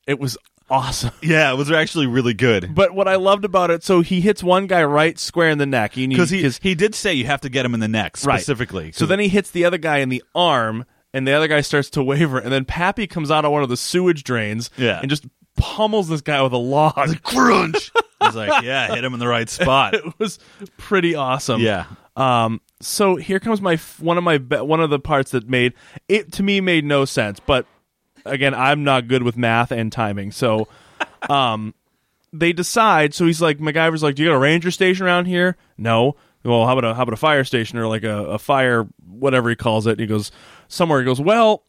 [0.06, 0.38] It was
[0.70, 1.10] awesome.
[1.22, 4.42] yeah it was actually really good But what I loved about it, so he hits
[4.42, 7.48] one guy right square in the neck because he he did say you have to
[7.48, 8.36] get him in the neck right.
[8.38, 8.92] specifically.
[8.92, 11.88] So then he hits the other guy in the arm, and the other guy starts
[11.90, 15.00] to waver, and then Pappy comes out of one of the sewage drains, Yeah.
[15.00, 15.24] and just
[15.58, 17.22] pummels this guy with a log.
[17.22, 17.92] crunch.
[18.22, 19.94] He's like, yeah, hit him in the right spot.
[19.94, 20.38] it was
[20.76, 21.60] pretty awesome.
[21.60, 21.86] Yeah.
[22.16, 22.60] Um.
[22.80, 25.74] So here comes my f- one of my be- one of the parts that made
[26.08, 27.66] it to me made no sense, but
[28.24, 30.68] again, I'm not good with math and timing, so
[31.30, 31.74] um,
[32.32, 33.14] they decide.
[33.14, 36.16] So he's like, MacGyver's like, "Do you got a ranger station around here?" No.
[36.44, 39.50] Well, how about a how about a fire station or like a, a fire whatever
[39.50, 39.92] he calls it?
[39.92, 40.30] And he goes
[40.68, 41.00] somewhere.
[41.00, 41.64] He goes, well,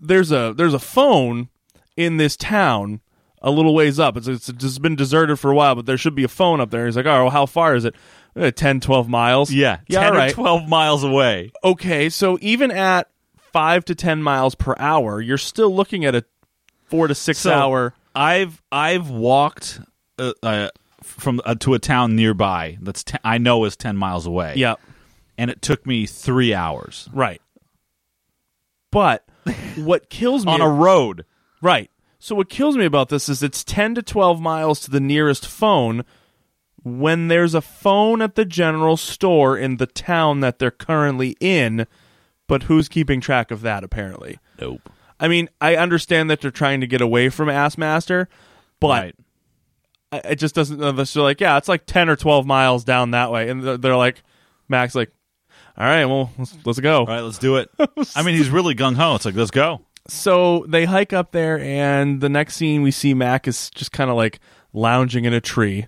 [0.00, 1.48] there's a there's a phone
[2.04, 3.00] in this town
[3.40, 4.16] a little ways up.
[4.16, 6.70] It's, it's just been deserted for a while, but there should be a phone up
[6.70, 6.86] there.
[6.86, 7.94] He's like, oh, well, how far is it?
[8.36, 9.50] Uh, 10, 12 miles.
[9.52, 10.30] Yeah, yeah, 10 all right.
[10.30, 11.50] or 12 miles away.
[11.64, 13.08] Okay, so even at
[13.52, 16.24] five to 10 miles per hour, you're still looking at a
[16.84, 17.94] four to six So, hour.
[18.14, 19.80] I've I've walked
[20.18, 20.68] uh, uh,
[21.02, 24.54] from uh, to a town nearby that's te- I know is 10 miles away.
[24.56, 24.76] Yeah,
[25.36, 27.40] And it took me 3 hours right.
[28.90, 29.24] But
[29.76, 31.24] what kills me on a road.
[31.60, 31.90] Right.
[32.22, 35.44] So what kills me about this is it's 10 to 12 miles to the nearest
[35.44, 36.04] phone
[36.84, 41.84] when there's a phone at the general store in the town that they're currently in,
[42.46, 44.38] but who's keeping track of that apparently?
[44.60, 44.88] Nope.
[45.18, 48.28] I mean, I understand that they're trying to get away from Assmaster,
[48.78, 49.14] but Right.
[50.12, 50.78] I- it just doesn't.
[50.78, 53.48] They're like, yeah, it's like 10 or 12 miles down that way.
[53.48, 54.22] And they're, they're like,
[54.68, 55.10] Max, like,
[55.76, 57.00] all right, well, let's, let's go.
[57.00, 57.68] All right, let's do it.
[58.14, 59.16] I mean, he's really gung ho.
[59.16, 59.80] It's like, let's go.
[60.08, 64.10] So they hike up there, and the next scene we see Mac is just kind
[64.10, 64.40] of like
[64.72, 65.86] lounging in a tree.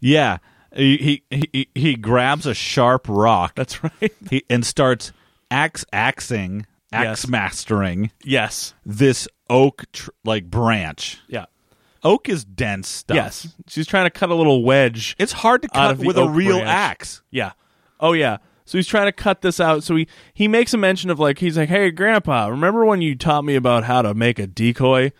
[0.00, 0.38] Yeah.
[0.74, 4.12] He he he, he grabs a sharp rock That's right.
[4.30, 5.12] he, and starts
[5.50, 7.28] axe axing axe Yes.
[7.28, 8.74] mastering Yes.
[8.86, 11.18] this oak tr- like branch.
[11.26, 11.46] Yeah.
[12.04, 13.16] Oak is dense stuff.
[13.16, 13.48] Yes.
[13.66, 15.16] She's trying to cut a little wedge.
[15.18, 16.68] It's hard to cut with a real branch.
[16.68, 17.22] axe.
[17.32, 17.52] Yeah.
[17.98, 18.36] Oh yeah.
[18.70, 19.82] So he's trying to cut this out.
[19.82, 23.16] So he he makes a mention of like he's like, "Hey, Grandpa, remember when you
[23.16, 25.10] taught me about how to make a decoy?"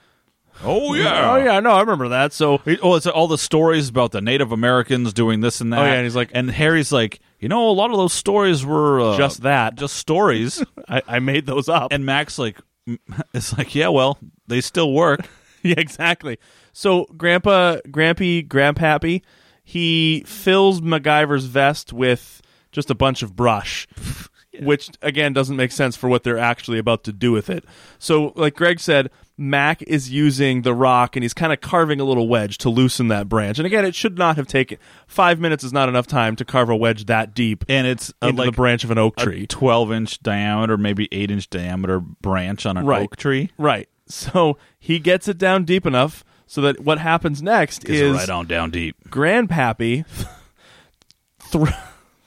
[0.63, 1.33] Oh yeah.
[1.33, 2.33] Oh yeah, no, I remember that.
[2.33, 5.81] So Oh, it's all the stories about the Native Americans doing this and that.
[5.81, 8.65] Oh, yeah, and he's like- and Harry's like, you know, a lot of those stories
[8.65, 9.75] were uh, Just that.
[9.77, 10.63] just stories.
[10.89, 11.93] I, I made those up.
[11.93, 12.59] and Max like,
[13.35, 15.27] it's like, yeah, well, they still work.
[15.63, 16.39] yeah, exactly.
[16.73, 19.23] So Grandpa, Grampy, Grandpappy,
[19.65, 23.87] he fills MacGyver's vest with just a bunch of brush,
[24.61, 27.65] which again doesn't make sense for what they're actually about to do with it.
[27.99, 32.05] So, like Greg said, Mac is using the rock and he's kind of carving a
[32.05, 33.59] little wedge to loosen that branch.
[33.59, 36.69] And again, it should not have taken five minutes is not enough time to carve
[36.69, 39.47] a wedge that deep And it's into like the branch of an oak tree.
[39.47, 43.03] twelve inch diameter, maybe eight inch diameter branch on an Right.
[43.03, 43.51] oak tree.
[43.57, 43.89] Right.
[44.07, 48.29] So he gets it down deep enough so that what happens next Gets is right
[48.29, 48.97] on down deep.
[49.09, 50.05] Grandpappy
[51.53, 51.69] th-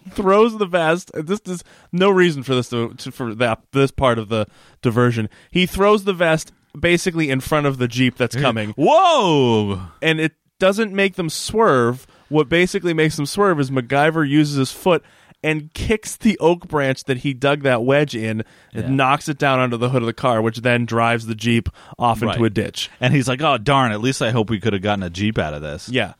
[0.12, 1.12] throws the vest.
[1.14, 4.46] This is no reason for this to, to for that this part of the
[4.82, 5.30] diversion.
[5.52, 9.80] He throws the vest basically in front of the jeep that's coming, Whoa!
[10.02, 12.08] and it doesn't make them swerve.
[12.30, 15.04] What basically makes them swerve is MacGyver uses his foot
[15.44, 19.60] and kicks the oak branch that he dug that wedge in and knocks it down
[19.60, 21.68] onto the hood of the car, which then drives the jeep
[22.00, 22.46] off into Right.
[22.46, 22.90] a ditch.
[23.02, 23.92] And he's like, oh darn!
[23.92, 25.90] At least I hope we could have gotten a jeep out of this.
[25.90, 26.14] Yeah,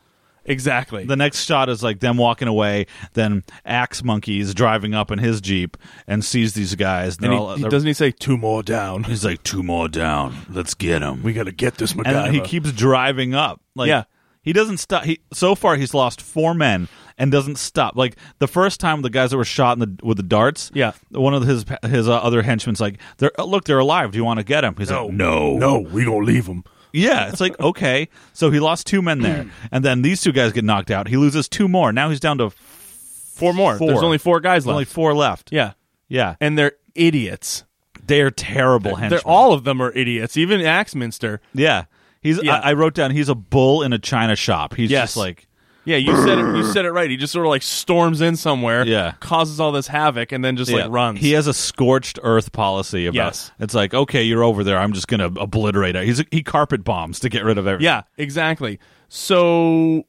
[0.44, 1.04] exactly.
[1.04, 2.86] The next shot is like them walking away.
[3.14, 5.76] Then Axe Monkey is driving up in his jeep
[6.06, 7.16] and sees these guys.
[7.18, 9.04] and he, all- he- doesn't he say two more down?
[9.04, 10.34] He's like, two more down.
[10.50, 11.22] Let's get him.
[11.22, 12.26] We got to get this MacGyver.
[12.26, 13.60] and he keeps driving up.
[13.74, 14.04] Like, Yeah.
[14.42, 15.04] he doesn't stop.
[15.04, 17.96] He so far he's lost four men and doesn't stop.
[17.96, 20.70] Like the first time the guys that were shot in the with the darts.
[20.74, 20.92] Yeah.
[21.10, 24.10] one of his his uh, other henchmen's like, they're look, they're alive.
[24.12, 26.64] Do you want to get him?" He's like, no, no, we gonna leave him.
[26.94, 28.08] Yeah, it's like okay.
[28.32, 31.08] So he lost two men there, and then these two guys get knocked out.
[31.08, 31.92] He loses two more.
[31.92, 33.76] Now he's down to Four more.
[33.76, 33.88] Four.
[33.88, 34.74] There's only four guys there's left.
[34.74, 35.50] only four left.
[35.50, 35.72] yeah,
[36.08, 37.64] yeah, and they're idiots.
[38.06, 39.10] they're terrible henchmen.
[39.10, 40.36] They're all of them are idiots.
[40.36, 41.40] Even Axminster.
[41.52, 41.84] yeah.
[42.20, 42.40] He's.
[42.42, 42.58] Yeah.
[42.60, 43.10] I, I wrote down.
[43.10, 44.74] He's a bull in a china shop.
[44.76, 45.08] He's Yes.
[45.10, 45.46] just like.
[45.84, 46.56] Yeah, you said it.
[46.56, 47.10] You said it right.
[47.10, 48.86] He just sort of like storms in somewhere.
[48.86, 49.12] Yeah.
[49.20, 50.84] causes all this havoc, and then just Yeah.
[50.84, 51.20] like runs.
[51.20, 53.50] He has a scorched earth policy about Yes.
[53.60, 54.78] it's like, okay, you're over there.
[54.78, 56.04] I'm just gonna obliterate it.
[56.06, 57.84] He's he carpet bombs to get rid of everything.
[57.84, 58.78] yeah, exactly.
[59.08, 60.04] So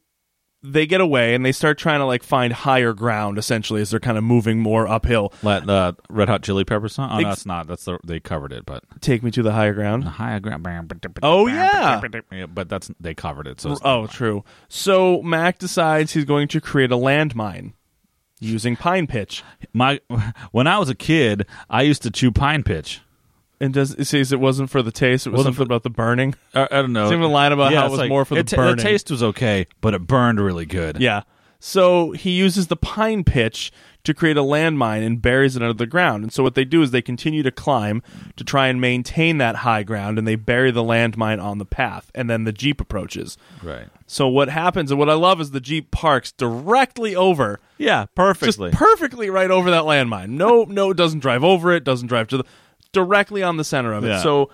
[0.71, 3.37] they get away and they start trying to like find higher ground.
[3.37, 5.31] Essentially, as they're kind of moving more uphill.
[5.43, 7.09] Let uh, Red Hot Chili Peppers song.
[7.11, 7.67] Oh, no, Ex- that's not.
[7.67, 10.03] That's the, they covered it, but Take me to the higher ground.
[10.03, 10.65] higher ground.
[11.23, 12.01] Oh, yeah.
[12.31, 13.61] yeah, but that's they covered it.
[13.61, 14.43] So Oh, true.
[14.67, 17.73] So Mac decides he's going to create a landmine
[18.39, 19.43] using pine pitch.
[19.73, 19.99] my
[20.51, 23.01] when I was a kid, I used to chew pine pitch.
[23.59, 25.25] And does it says it wasn't for the taste?
[25.27, 26.35] It was Wasn't something about the burning.
[26.53, 27.05] I, I don't know.
[27.05, 28.57] It's even a line about how it it's was like- more for the it ta-
[28.57, 28.77] burning.
[28.77, 30.99] The taste was okay, but it burned really good.
[30.99, 31.21] Yeah.
[31.59, 33.71] So he uses the pine pitch
[34.03, 36.23] to create a landmine and buries it under the ground.
[36.23, 38.03] And so what they do is they continue to climb
[38.35, 42.11] to try and maintain that high ground, and they bury the landmine on the path.
[42.13, 43.37] And then the jeep approaches.
[43.63, 43.87] right.
[44.07, 48.13] So what happens, and what I love is the jeep parks directly over Yeah, just
[48.15, 48.69] perfectly.
[48.71, 50.29] perfectly right over that landmine.
[50.29, 51.83] No, no, it doesn't drive over it.
[51.83, 52.43] Doesn't drive to the
[52.95, 54.07] directly on the center of it.
[54.07, 54.21] Yeah.
[54.23, 54.49] So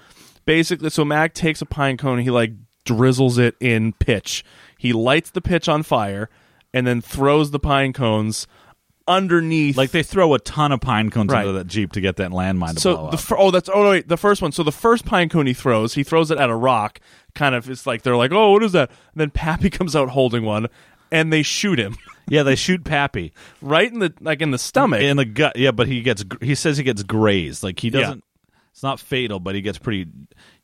[0.45, 2.19] basically, so Mac takes a pine cone.
[2.19, 2.51] He like
[2.83, 4.43] drizzles it in pitch.
[4.77, 6.29] He lights the pitch on fire,
[6.73, 8.47] and then throws the pine cones
[9.07, 9.77] underneath.
[9.77, 11.41] like they throw a ton of pine cones Right.
[11.45, 13.19] into that jeep to get that landmine to so blow the up.
[13.19, 14.51] fir- oh that's oh no, wait the first one.
[14.51, 16.99] So the first pine cone he throws, he throws it at a rock.
[17.33, 18.89] Kind of, it's like they're like, oh, what is that?
[18.89, 20.67] And then Pappy comes out holding one,
[21.11, 21.95] and they shoot him
[22.27, 23.33] yeah, they shoot Pappy.
[23.61, 25.01] right in the like in the stomach.
[25.01, 25.55] in the gut.
[25.57, 27.63] Yeah, but he gets he says he gets grazed.
[27.63, 28.23] Like he doesn't.
[28.71, 30.07] It's not fatal, but he gets pretty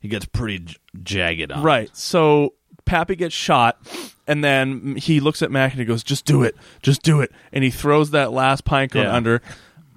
[0.00, 1.60] he gets pretty j- jagged on.
[1.60, 1.62] it.
[1.62, 1.96] Right.
[1.96, 3.78] So Pappy gets shot,
[4.26, 7.30] and then he looks at Mac and he goes, "Just do it, just do it."
[7.52, 9.14] And he throws that last pine cone Yeah.
[9.14, 9.42] under.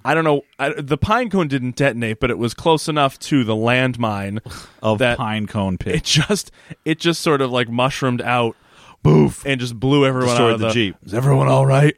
[0.04, 0.42] I don't know.
[0.60, 4.40] I, the pine cone didn't detonate, but it was close enough to the landmine
[4.84, 6.14] of that pine cone it pitch.
[6.14, 6.52] just
[6.86, 8.56] it just sort of like mushroomed out,
[9.04, 10.96] boof, and just blew everyone Destroyed out of the the, Jeep.
[11.06, 11.96] Is everyone all right?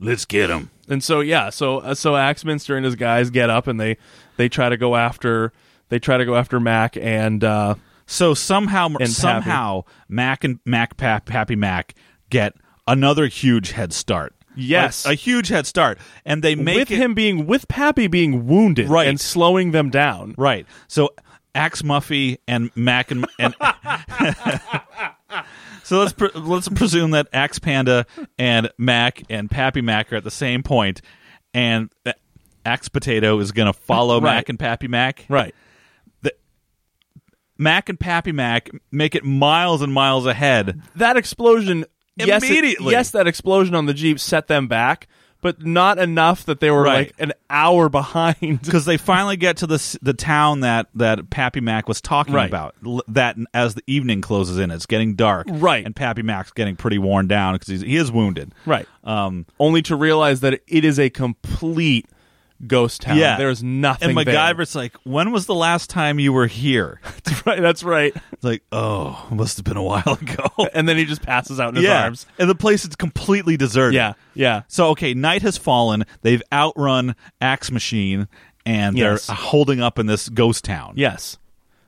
[0.00, 0.70] Let's get him.
[0.88, 3.96] And so yeah, so uh, so Axminster and his guys get up and they
[4.36, 5.52] they try to go after
[5.88, 7.74] they try to go after Mac and uh,
[8.06, 11.94] So somehow, And somehow, Mac and Mac Pap, Happy Mac
[12.30, 12.54] get
[12.86, 14.34] another huge head start.
[14.56, 15.04] Yes.
[15.06, 18.46] Like, a huge head start, and they make with it him being with Pappy being
[18.46, 19.06] wounded Right.
[19.08, 20.34] and slowing them down.
[20.38, 20.66] right.
[20.88, 21.10] So
[21.54, 23.54] Axe Muffy and Mac and, and
[25.88, 28.06] so let's pre- let's presume that Axe Panda
[28.38, 31.00] and Mac and Pappy Mac are at the same point,
[31.54, 31.90] and
[32.64, 34.34] Axe Potato is going to follow Right.
[34.36, 35.24] Mac and Pappy Mac.
[35.28, 35.54] Right.
[37.60, 40.80] Mac and Pappy Mac make it miles and miles ahead.
[40.94, 41.84] That explosion
[42.16, 42.92] yes, it- Immediately.
[42.92, 45.08] yes, that explosion on the Jeep set them back,
[45.40, 47.08] but not enough that they were Right.
[47.08, 48.62] like an hour behind.
[48.62, 52.34] because they finally get to the s- the town that that Pappy Mac was talking
[52.34, 52.48] Right.
[52.48, 52.74] about.
[52.84, 55.84] L- that as the evening closes in, it's getting dark, Right.
[55.86, 58.86] And Pappy Mac's getting pretty worn down because he is wounded, Right.
[59.04, 62.06] Um, Only to realize that it is a complete
[62.66, 63.16] ghost town.
[63.16, 63.36] Yeah.
[63.36, 64.34] There's nothing and there.
[64.34, 67.00] MacGyver's like, "When was the last time you were here?"
[67.46, 68.14] right, that's right.
[68.32, 70.44] It's like, "Oh, it must have been a while ago."
[70.74, 72.26] And then he just passes out in his yeah, arms.
[72.38, 73.94] and the place is completely deserted.
[73.94, 74.62] Yeah, yeah.
[74.68, 76.04] So okay, night has fallen.
[76.22, 78.28] They've outrun Axe Machine,
[78.66, 79.26] and Yes.
[79.26, 80.94] they're holding up in this ghost town.
[80.96, 81.38] Yes.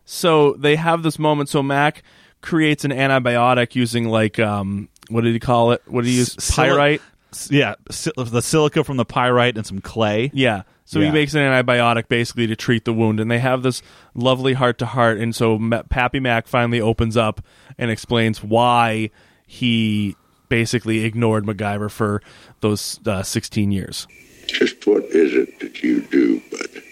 [0.05, 1.49] So they have this moment.
[1.49, 2.03] So Mac
[2.43, 5.83] creates an antibiotic using like um what did he call it?
[5.87, 6.35] What did he use?
[6.55, 7.03] Pyrite.
[7.33, 10.31] S- Yeah, si- the silica from the pyrite and some clay.
[10.35, 10.63] Yeah.
[10.85, 13.81] So he makes an antibiotic basically to treat the wound, and they have this
[14.15, 15.19] lovely heart to heart.
[15.19, 17.41] And so Ma- Pappy Mac finally opens up
[17.79, 19.11] and explains why
[19.47, 20.17] he
[20.49, 22.21] basically ignored MacGyver for
[22.61, 24.09] those uh, 16 years.
[24.49, 26.83] Just what is it that you do, Bud?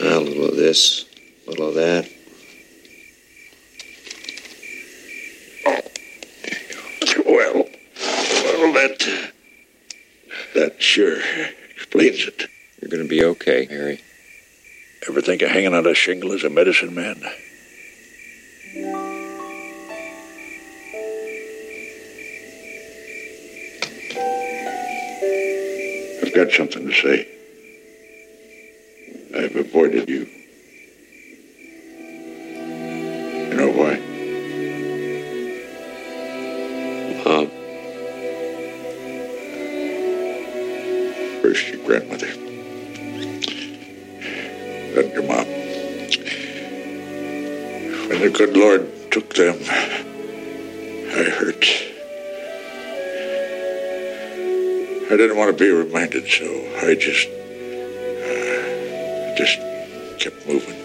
[0.00, 1.04] A little of this,
[1.46, 2.08] a little of that.
[7.16, 7.68] Well,
[8.44, 9.32] well, that
[10.54, 11.20] that sure
[11.70, 12.48] explains it.
[12.80, 14.00] You're going to be okay, Harry.
[15.08, 17.22] Ever think of hanging on a shingle as a medicine man?
[26.22, 27.28] I've got something to say.
[29.34, 30.26] I've avoided you.
[30.26, 30.37] You
[41.88, 42.26] grandmother.
[45.00, 45.46] and your mom.
[48.08, 51.64] When the good Lord took them, I hurt.
[55.10, 56.44] I didn't want to be reminded, so
[56.86, 57.26] I just,
[58.28, 59.58] uh, just
[60.20, 60.84] kept moving.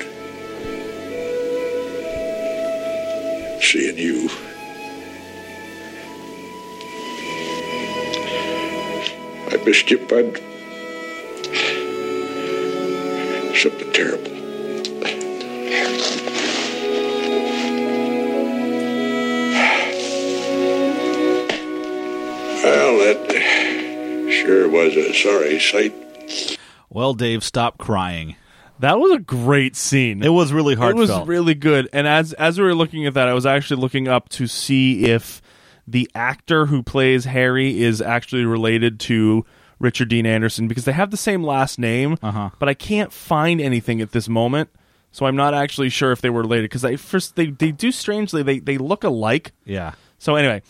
[3.61, 4.29] Seeing you.
[9.51, 10.52] I missed you, bud.
[13.93, 14.31] Terrible.
[22.63, 26.57] Well, that sure was a sorry sight.
[26.89, 28.35] Well, Dave, stop crying.
[28.79, 30.23] That was a great scene.
[30.23, 30.95] It was really hard.
[30.95, 31.87] It was really good.
[31.93, 35.05] And as as we were looking at that, I was actually looking up to see
[35.05, 35.41] if
[35.87, 39.45] the actor who plays Harry is actually related to
[39.83, 42.49] Richard Dean Anderson because they have the same last name, Uh-huh.
[42.57, 44.69] but I can't find anything at this moment.
[45.11, 47.91] So I'm not actually sure if they were related because they first they, they do
[47.91, 49.51] strangely they they look alike.
[49.65, 49.91] yeah.
[50.17, 50.61] So anyway,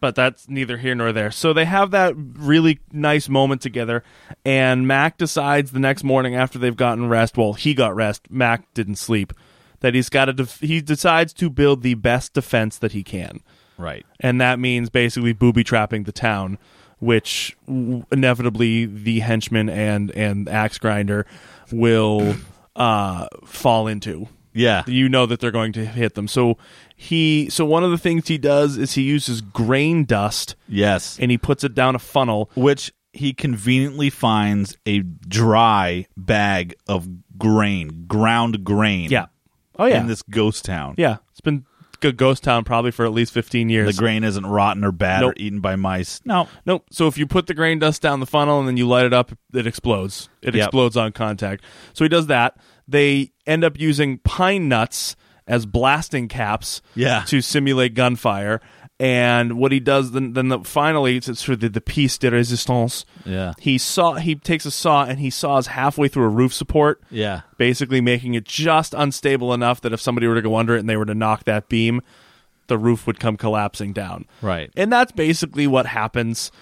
[0.00, 1.30] but that's neither here nor there.
[1.32, 4.02] So they have that really nice moment together,
[4.44, 7.36] and Mac decides the next morning after they've gotten rest.
[7.36, 8.30] Well, he got rest.
[8.30, 9.32] Mac didn't sleep.
[9.80, 10.32] That he's got to.
[10.32, 13.40] Def- he decides to build the best defense that he can,
[13.76, 14.06] Right.
[14.20, 16.56] and that means basically booby trapping the town,
[17.00, 21.26] which w- inevitably the henchman and and axe grinder
[21.72, 22.36] will
[22.76, 24.84] uh, fall into Yeah.
[24.86, 26.28] you know that they're going to hit them.
[26.28, 26.56] So
[26.96, 31.18] he so one of the things he does is he uses grain dust Yes.
[31.20, 32.50] and he puts it down a funnel.
[32.54, 37.08] Which he conveniently finds a dry bag of
[37.38, 39.10] grain, ground grain.
[39.10, 39.26] Yeah.
[39.78, 40.00] Oh yeah.
[40.00, 40.94] In this ghost town.
[40.98, 41.16] yeah.
[42.04, 43.94] A ghost town probably for at least 15 years.
[43.96, 45.30] The grain isn't rotten or bad Nope.
[45.32, 46.20] or eaten by mice.
[46.24, 46.48] No.
[46.66, 46.84] Nope.
[46.90, 49.12] So if you put the grain dust down the funnel and then you light it
[49.12, 50.28] up, it explodes.
[50.42, 50.66] It Yep.
[50.68, 51.64] explodes on contact.
[51.92, 52.56] So he does that.
[52.88, 55.14] They end up using pine nuts
[55.46, 57.22] as blasting caps Yeah.
[57.26, 58.60] to simulate gunfire.
[59.00, 62.30] And what he does then, then the, finally, it's, it's for the, the piece de
[62.30, 63.06] resistance.
[63.24, 63.54] Yeah.
[63.58, 67.40] He saw he takes a saw and he saws halfway through a roof support, Yeah.
[67.56, 70.88] basically making it just unstable enough that if somebody were to go under it and
[70.88, 72.02] they were to knock that beam,
[72.66, 74.26] the roof would come collapsing down.
[74.42, 74.70] Right.
[74.76, 76.52] And that's basically what happens.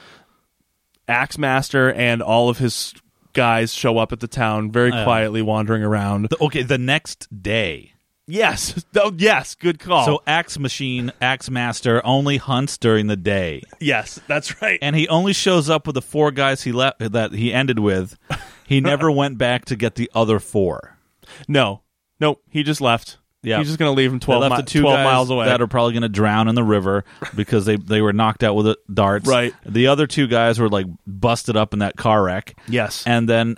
[1.09, 2.95] Axemaster and all of his
[3.33, 5.05] guys show up at the town very Yeah.
[5.05, 6.29] quietly wandering around.
[6.31, 7.95] The- okay, the next day.
[8.29, 8.85] Yes.
[9.01, 10.05] Oh, yes, good call.
[10.05, 13.63] So Axe Machine, Axe Master only hunts during the day.
[13.81, 14.79] yes, that's right.
[14.83, 18.17] And he only shows up with the four guys he left that he ended with.
[18.67, 20.97] He never went back to get the other four.
[21.49, 21.83] no.
[22.21, 23.19] Nope, he just left.
[23.45, 23.59] Yeah.
[23.59, 25.31] He's just going to leave him They 12, left mi- the two 12 guys miles
[25.31, 25.47] away.
[25.47, 27.05] that are probably going to drown in the river
[27.37, 29.29] because they they were knocked out with the darts.
[29.29, 29.55] Right.
[29.65, 32.59] The other two guys were like busted up in that car wreck.
[32.67, 33.05] yes.
[33.07, 33.55] And then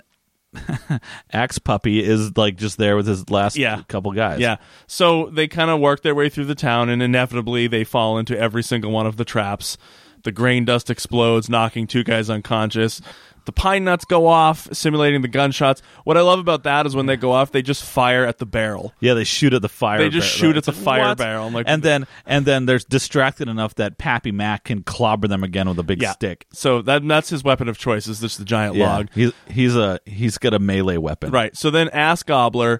[1.33, 3.81] Axe Puppy is like just there with his last Yeah.
[3.87, 4.39] couple guys.
[4.39, 4.57] Yeah.
[4.87, 8.37] So they kind of work their way through the town, and inevitably they fall into
[8.37, 9.77] every single one of the traps.
[10.23, 13.01] The grain dust explodes, knocking two guys unconscious.
[13.45, 15.81] The pine nuts go off, simulating the gunshots.
[16.03, 18.45] What I love about that is when they go off, they just fire at the
[18.45, 18.93] barrel.
[18.99, 19.97] Yeah, they shoot at the fire.
[19.97, 21.17] They just bar- shoot at the fire what?
[21.17, 21.47] barrel.
[21.47, 25.43] I'm like- and then and then they're distracted enough that Pappy Mac can clobber them
[25.43, 26.11] again with a big Yeah.
[26.11, 26.45] stick.
[26.53, 28.95] So that that's his weapon of choice is just the giant Yeah.
[28.97, 29.07] log.
[29.15, 31.31] He's he's a he's got a melee weapon.
[31.31, 31.57] Right.
[31.57, 32.79] So then Ass Gobbler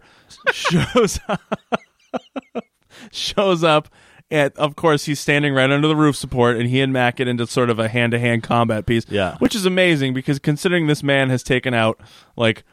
[0.52, 1.20] shows
[3.12, 3.90] shows up
[4.32, 7.28] and of course he's standing right under the roof support and he and Mac get
[7.28, 9.06] into sort of a hand to hand combat piece.
[9.10, 9.36] Yeah.
[9.40, 12.00] Which is amazing because considering this man has taken out
[12.36, 12.64] like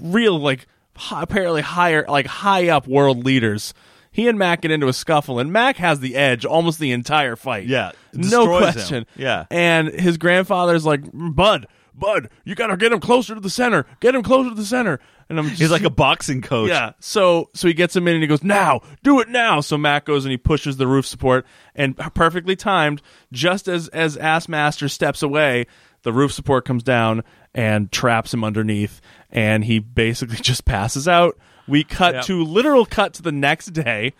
[0.00, 3.74] real like hi- apparently higher like high up world leaders.
[4.12, 7.36] He and Mac get into a scuffle, and Mac has the edge almost the entire
[7.36, 7.66] fight.
[7.68, 7.92] Yeah.
[8.12, 8.72] no Destroys him.
[8.72, 9.06] question.
[9.16, 9.46] Yeah.
[9.52, 11.68] and his grandfather's like, "Bud,
[12.00, 13.86] Bud, you gotta get him closer to the center.
[14.00, 14.98] Get him closer to the center."
[15.28, 16.70] And I'm just, He's like a boxing coach.
[16.70, 16.94] yeah.
[16.98, 20.04] So so he gets him in and he goes, "Now, do it now." So Mac
[20.06, 21.46] goes and he pushes the roof support
[21.76, 25.66] and perfectly timed, just as as Ass Master steps away,
[26.02, 27.22] the roof support comes down
[27.54, 31.38] and traps him underneath and he basically just passes out.
[31.68, 32.24] We cut Yep.
[32.24, 34.14] to literal cut to the next day.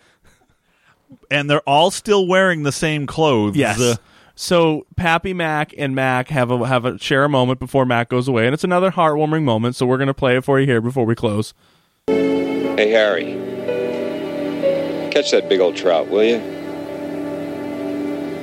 [1.29, 3.55] And they're all still wearing the same clothes.
[3.57, 3.79] Yes.
[3.81, 3.95] Uh,
[4.41, 8.27] so Pappy Mac and Mac have a have a share a moment before Mac goes
[8.27, 9.75] away, and it's another heartwarming moment.
[9.75, 11.53] So we're gonna play it for you here before we close.
[12.07, 13.33] Hey, Harry.
[15.11, 16.39] Catch that big old trout, will you?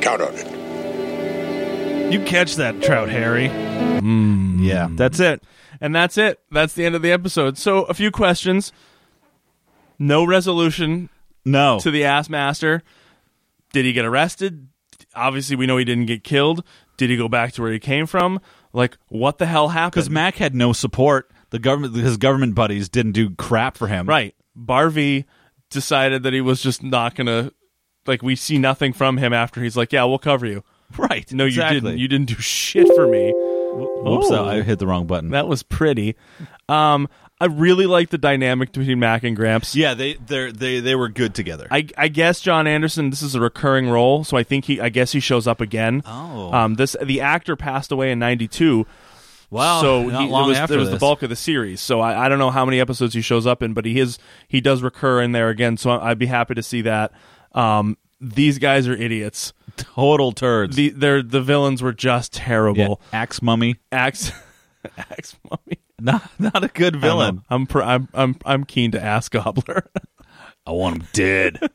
[0.00, 2.12] Count on it.
[2.12, 3.48] you catch that trout, Harry.
[3.48, 4.64] Mm.
[4.64, 5.42] Yeah, that's it.
[5.80, 6.38] And that's it.
[6.52, 7.58] That's the end of the episode.
[7.58, 8.72] So a few questions.
[9.98, 11.08] No resolution
[11.44, 11.80] No.
[11.80, 12.82] to the ass master.
[13.72, 14.68] Did he get arrested?
[15.14, 16.64] Obviously, we know he didn't get killed.
[16.96, 18.40] Did he go back to where he came from?
[18.72, 19.92] Like, what the hell happened?
[19.92, 21.30] Because Mac had no support.
[21.50, 24.06] The government, his government buddies didn't do crap for him.
[24.06, 25.24] right, Barvey
[25.70, 27.52] decided that he was just not gonna.
[28.06, 30.64] Like, we see nothing from him after he's like, "Yeah, we'll cover you."
[30.96, 31.30] Right.
[31.34, 31.74] No, exactly.
[31.76, 31.98] you didn't.
[31.98, 33.30] You didn't do shit for me.
[33.34, 34.28] Whoops!
[34.30, 34.46] Oh.
[34.46, 35.30] I hit the wrong button.
[35.30, 36.16] That was pretty.
[36.66, 37.08] Um,
[37.40, 39.76] I really like the dynamic between Mac and Gramps.
[39.76, 41.68] yeah, they they they they were good together.
[41.70, 43.10] I, I guess John Anderson.
[43.10, 44.80] This is a recurring role, so I think he.
[44.80, 46.02] I guess he shows up again.
[46.04, 46.52] Oh.
[46.52, 48.86] um, this the actor passed away in '92.
[49.50, 51.80] Wow, so not he, long it was, after it was the bulk of the series.
[51.80, 54.18] So I, I don't know how many episodes he shows up in, but he is
[54.48, 55.76] he does recur in there again.
[55.76, 57.12] So I'd be happy to see that.
[57.52, 59.52] Um, these guys are idiots.
[59.76, 60.76] Total turds.
[60.76, 62.44] The they're, the villains were just yeah.
[62.44, 63.00] terrible.
[63.12, 64.32] Axe Mummy, Axe,
[64.98, 65.78] Axe Mummy.
[66.00, 67.42] not not a good villain.
[67.50, 69.88] I'm pr- I'm I'm I'm keen to ask Gobbler.
[70.66, 71.58] I want him dead.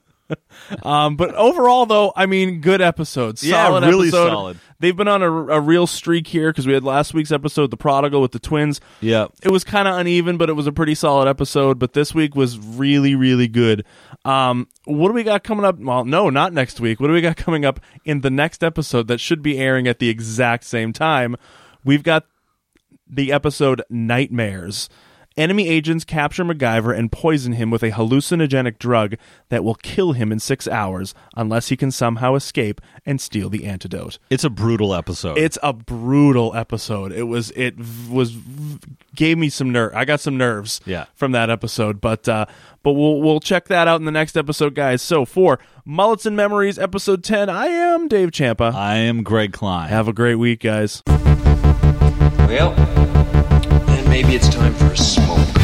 [0.82, 3.44] Um, but overall, though, I mean, good episode.
[3.44, 4.30] Yeah, Solid really episode.
[4.30, 4.58] solid.
[4.80, 7.78] They've been on a, a real streak here because we had last week's episode, The
[7.78, 8.82] Prodigal with the twins.
[9.02, 9.28] yeah.
[9.44, 11.78] It was kind of uneven, but it was a pretty solid episode.
[11.78, 13.86] But this week was really, really good.
[14.26, 15.78] Um, what do we got coming up?
[15.78, 17.00] Well, no, not next week.
[17.00, 20.00] What do we got coming up in the next episode that should be airing at
[20.00, 21.36] the exact same time?
[21.84, 22.26] We've got
[23.16, 24.90] the episode Nightmares.
[25.36, 29.16] Enemy agents capture MacGyver and poison him with a hallucinogenic drug
[29.50, 33.66] that will kill him in six hours unless he can somehow escape and steal the
[33.66, 34.20] antidote.
[34.30, 35.40] It's a brutal episode.
[35.40, 37.12] It's a brutal episode.
[37.14, 37.74] It was it
[38.12, 38.38] was
[39.16, 39.94] gave me some nerve.
[39.96, 41.06] I got some nerves Yeah.
[41.16, 42.46] from that episode, but uh
[42.84, 45.02] but we'll we'll check that out in the next episode, guys.
[45.02, 48.72] So for Mullets and Memories episode 10, I am Dave Champa.
[48.76, 49.90] I am Greg Klein.
[49.90, 51.02] Have a great week, guys.
[52.54, 52.76] Well,
[53.88, 55.63] then maybe it's time for a smoke.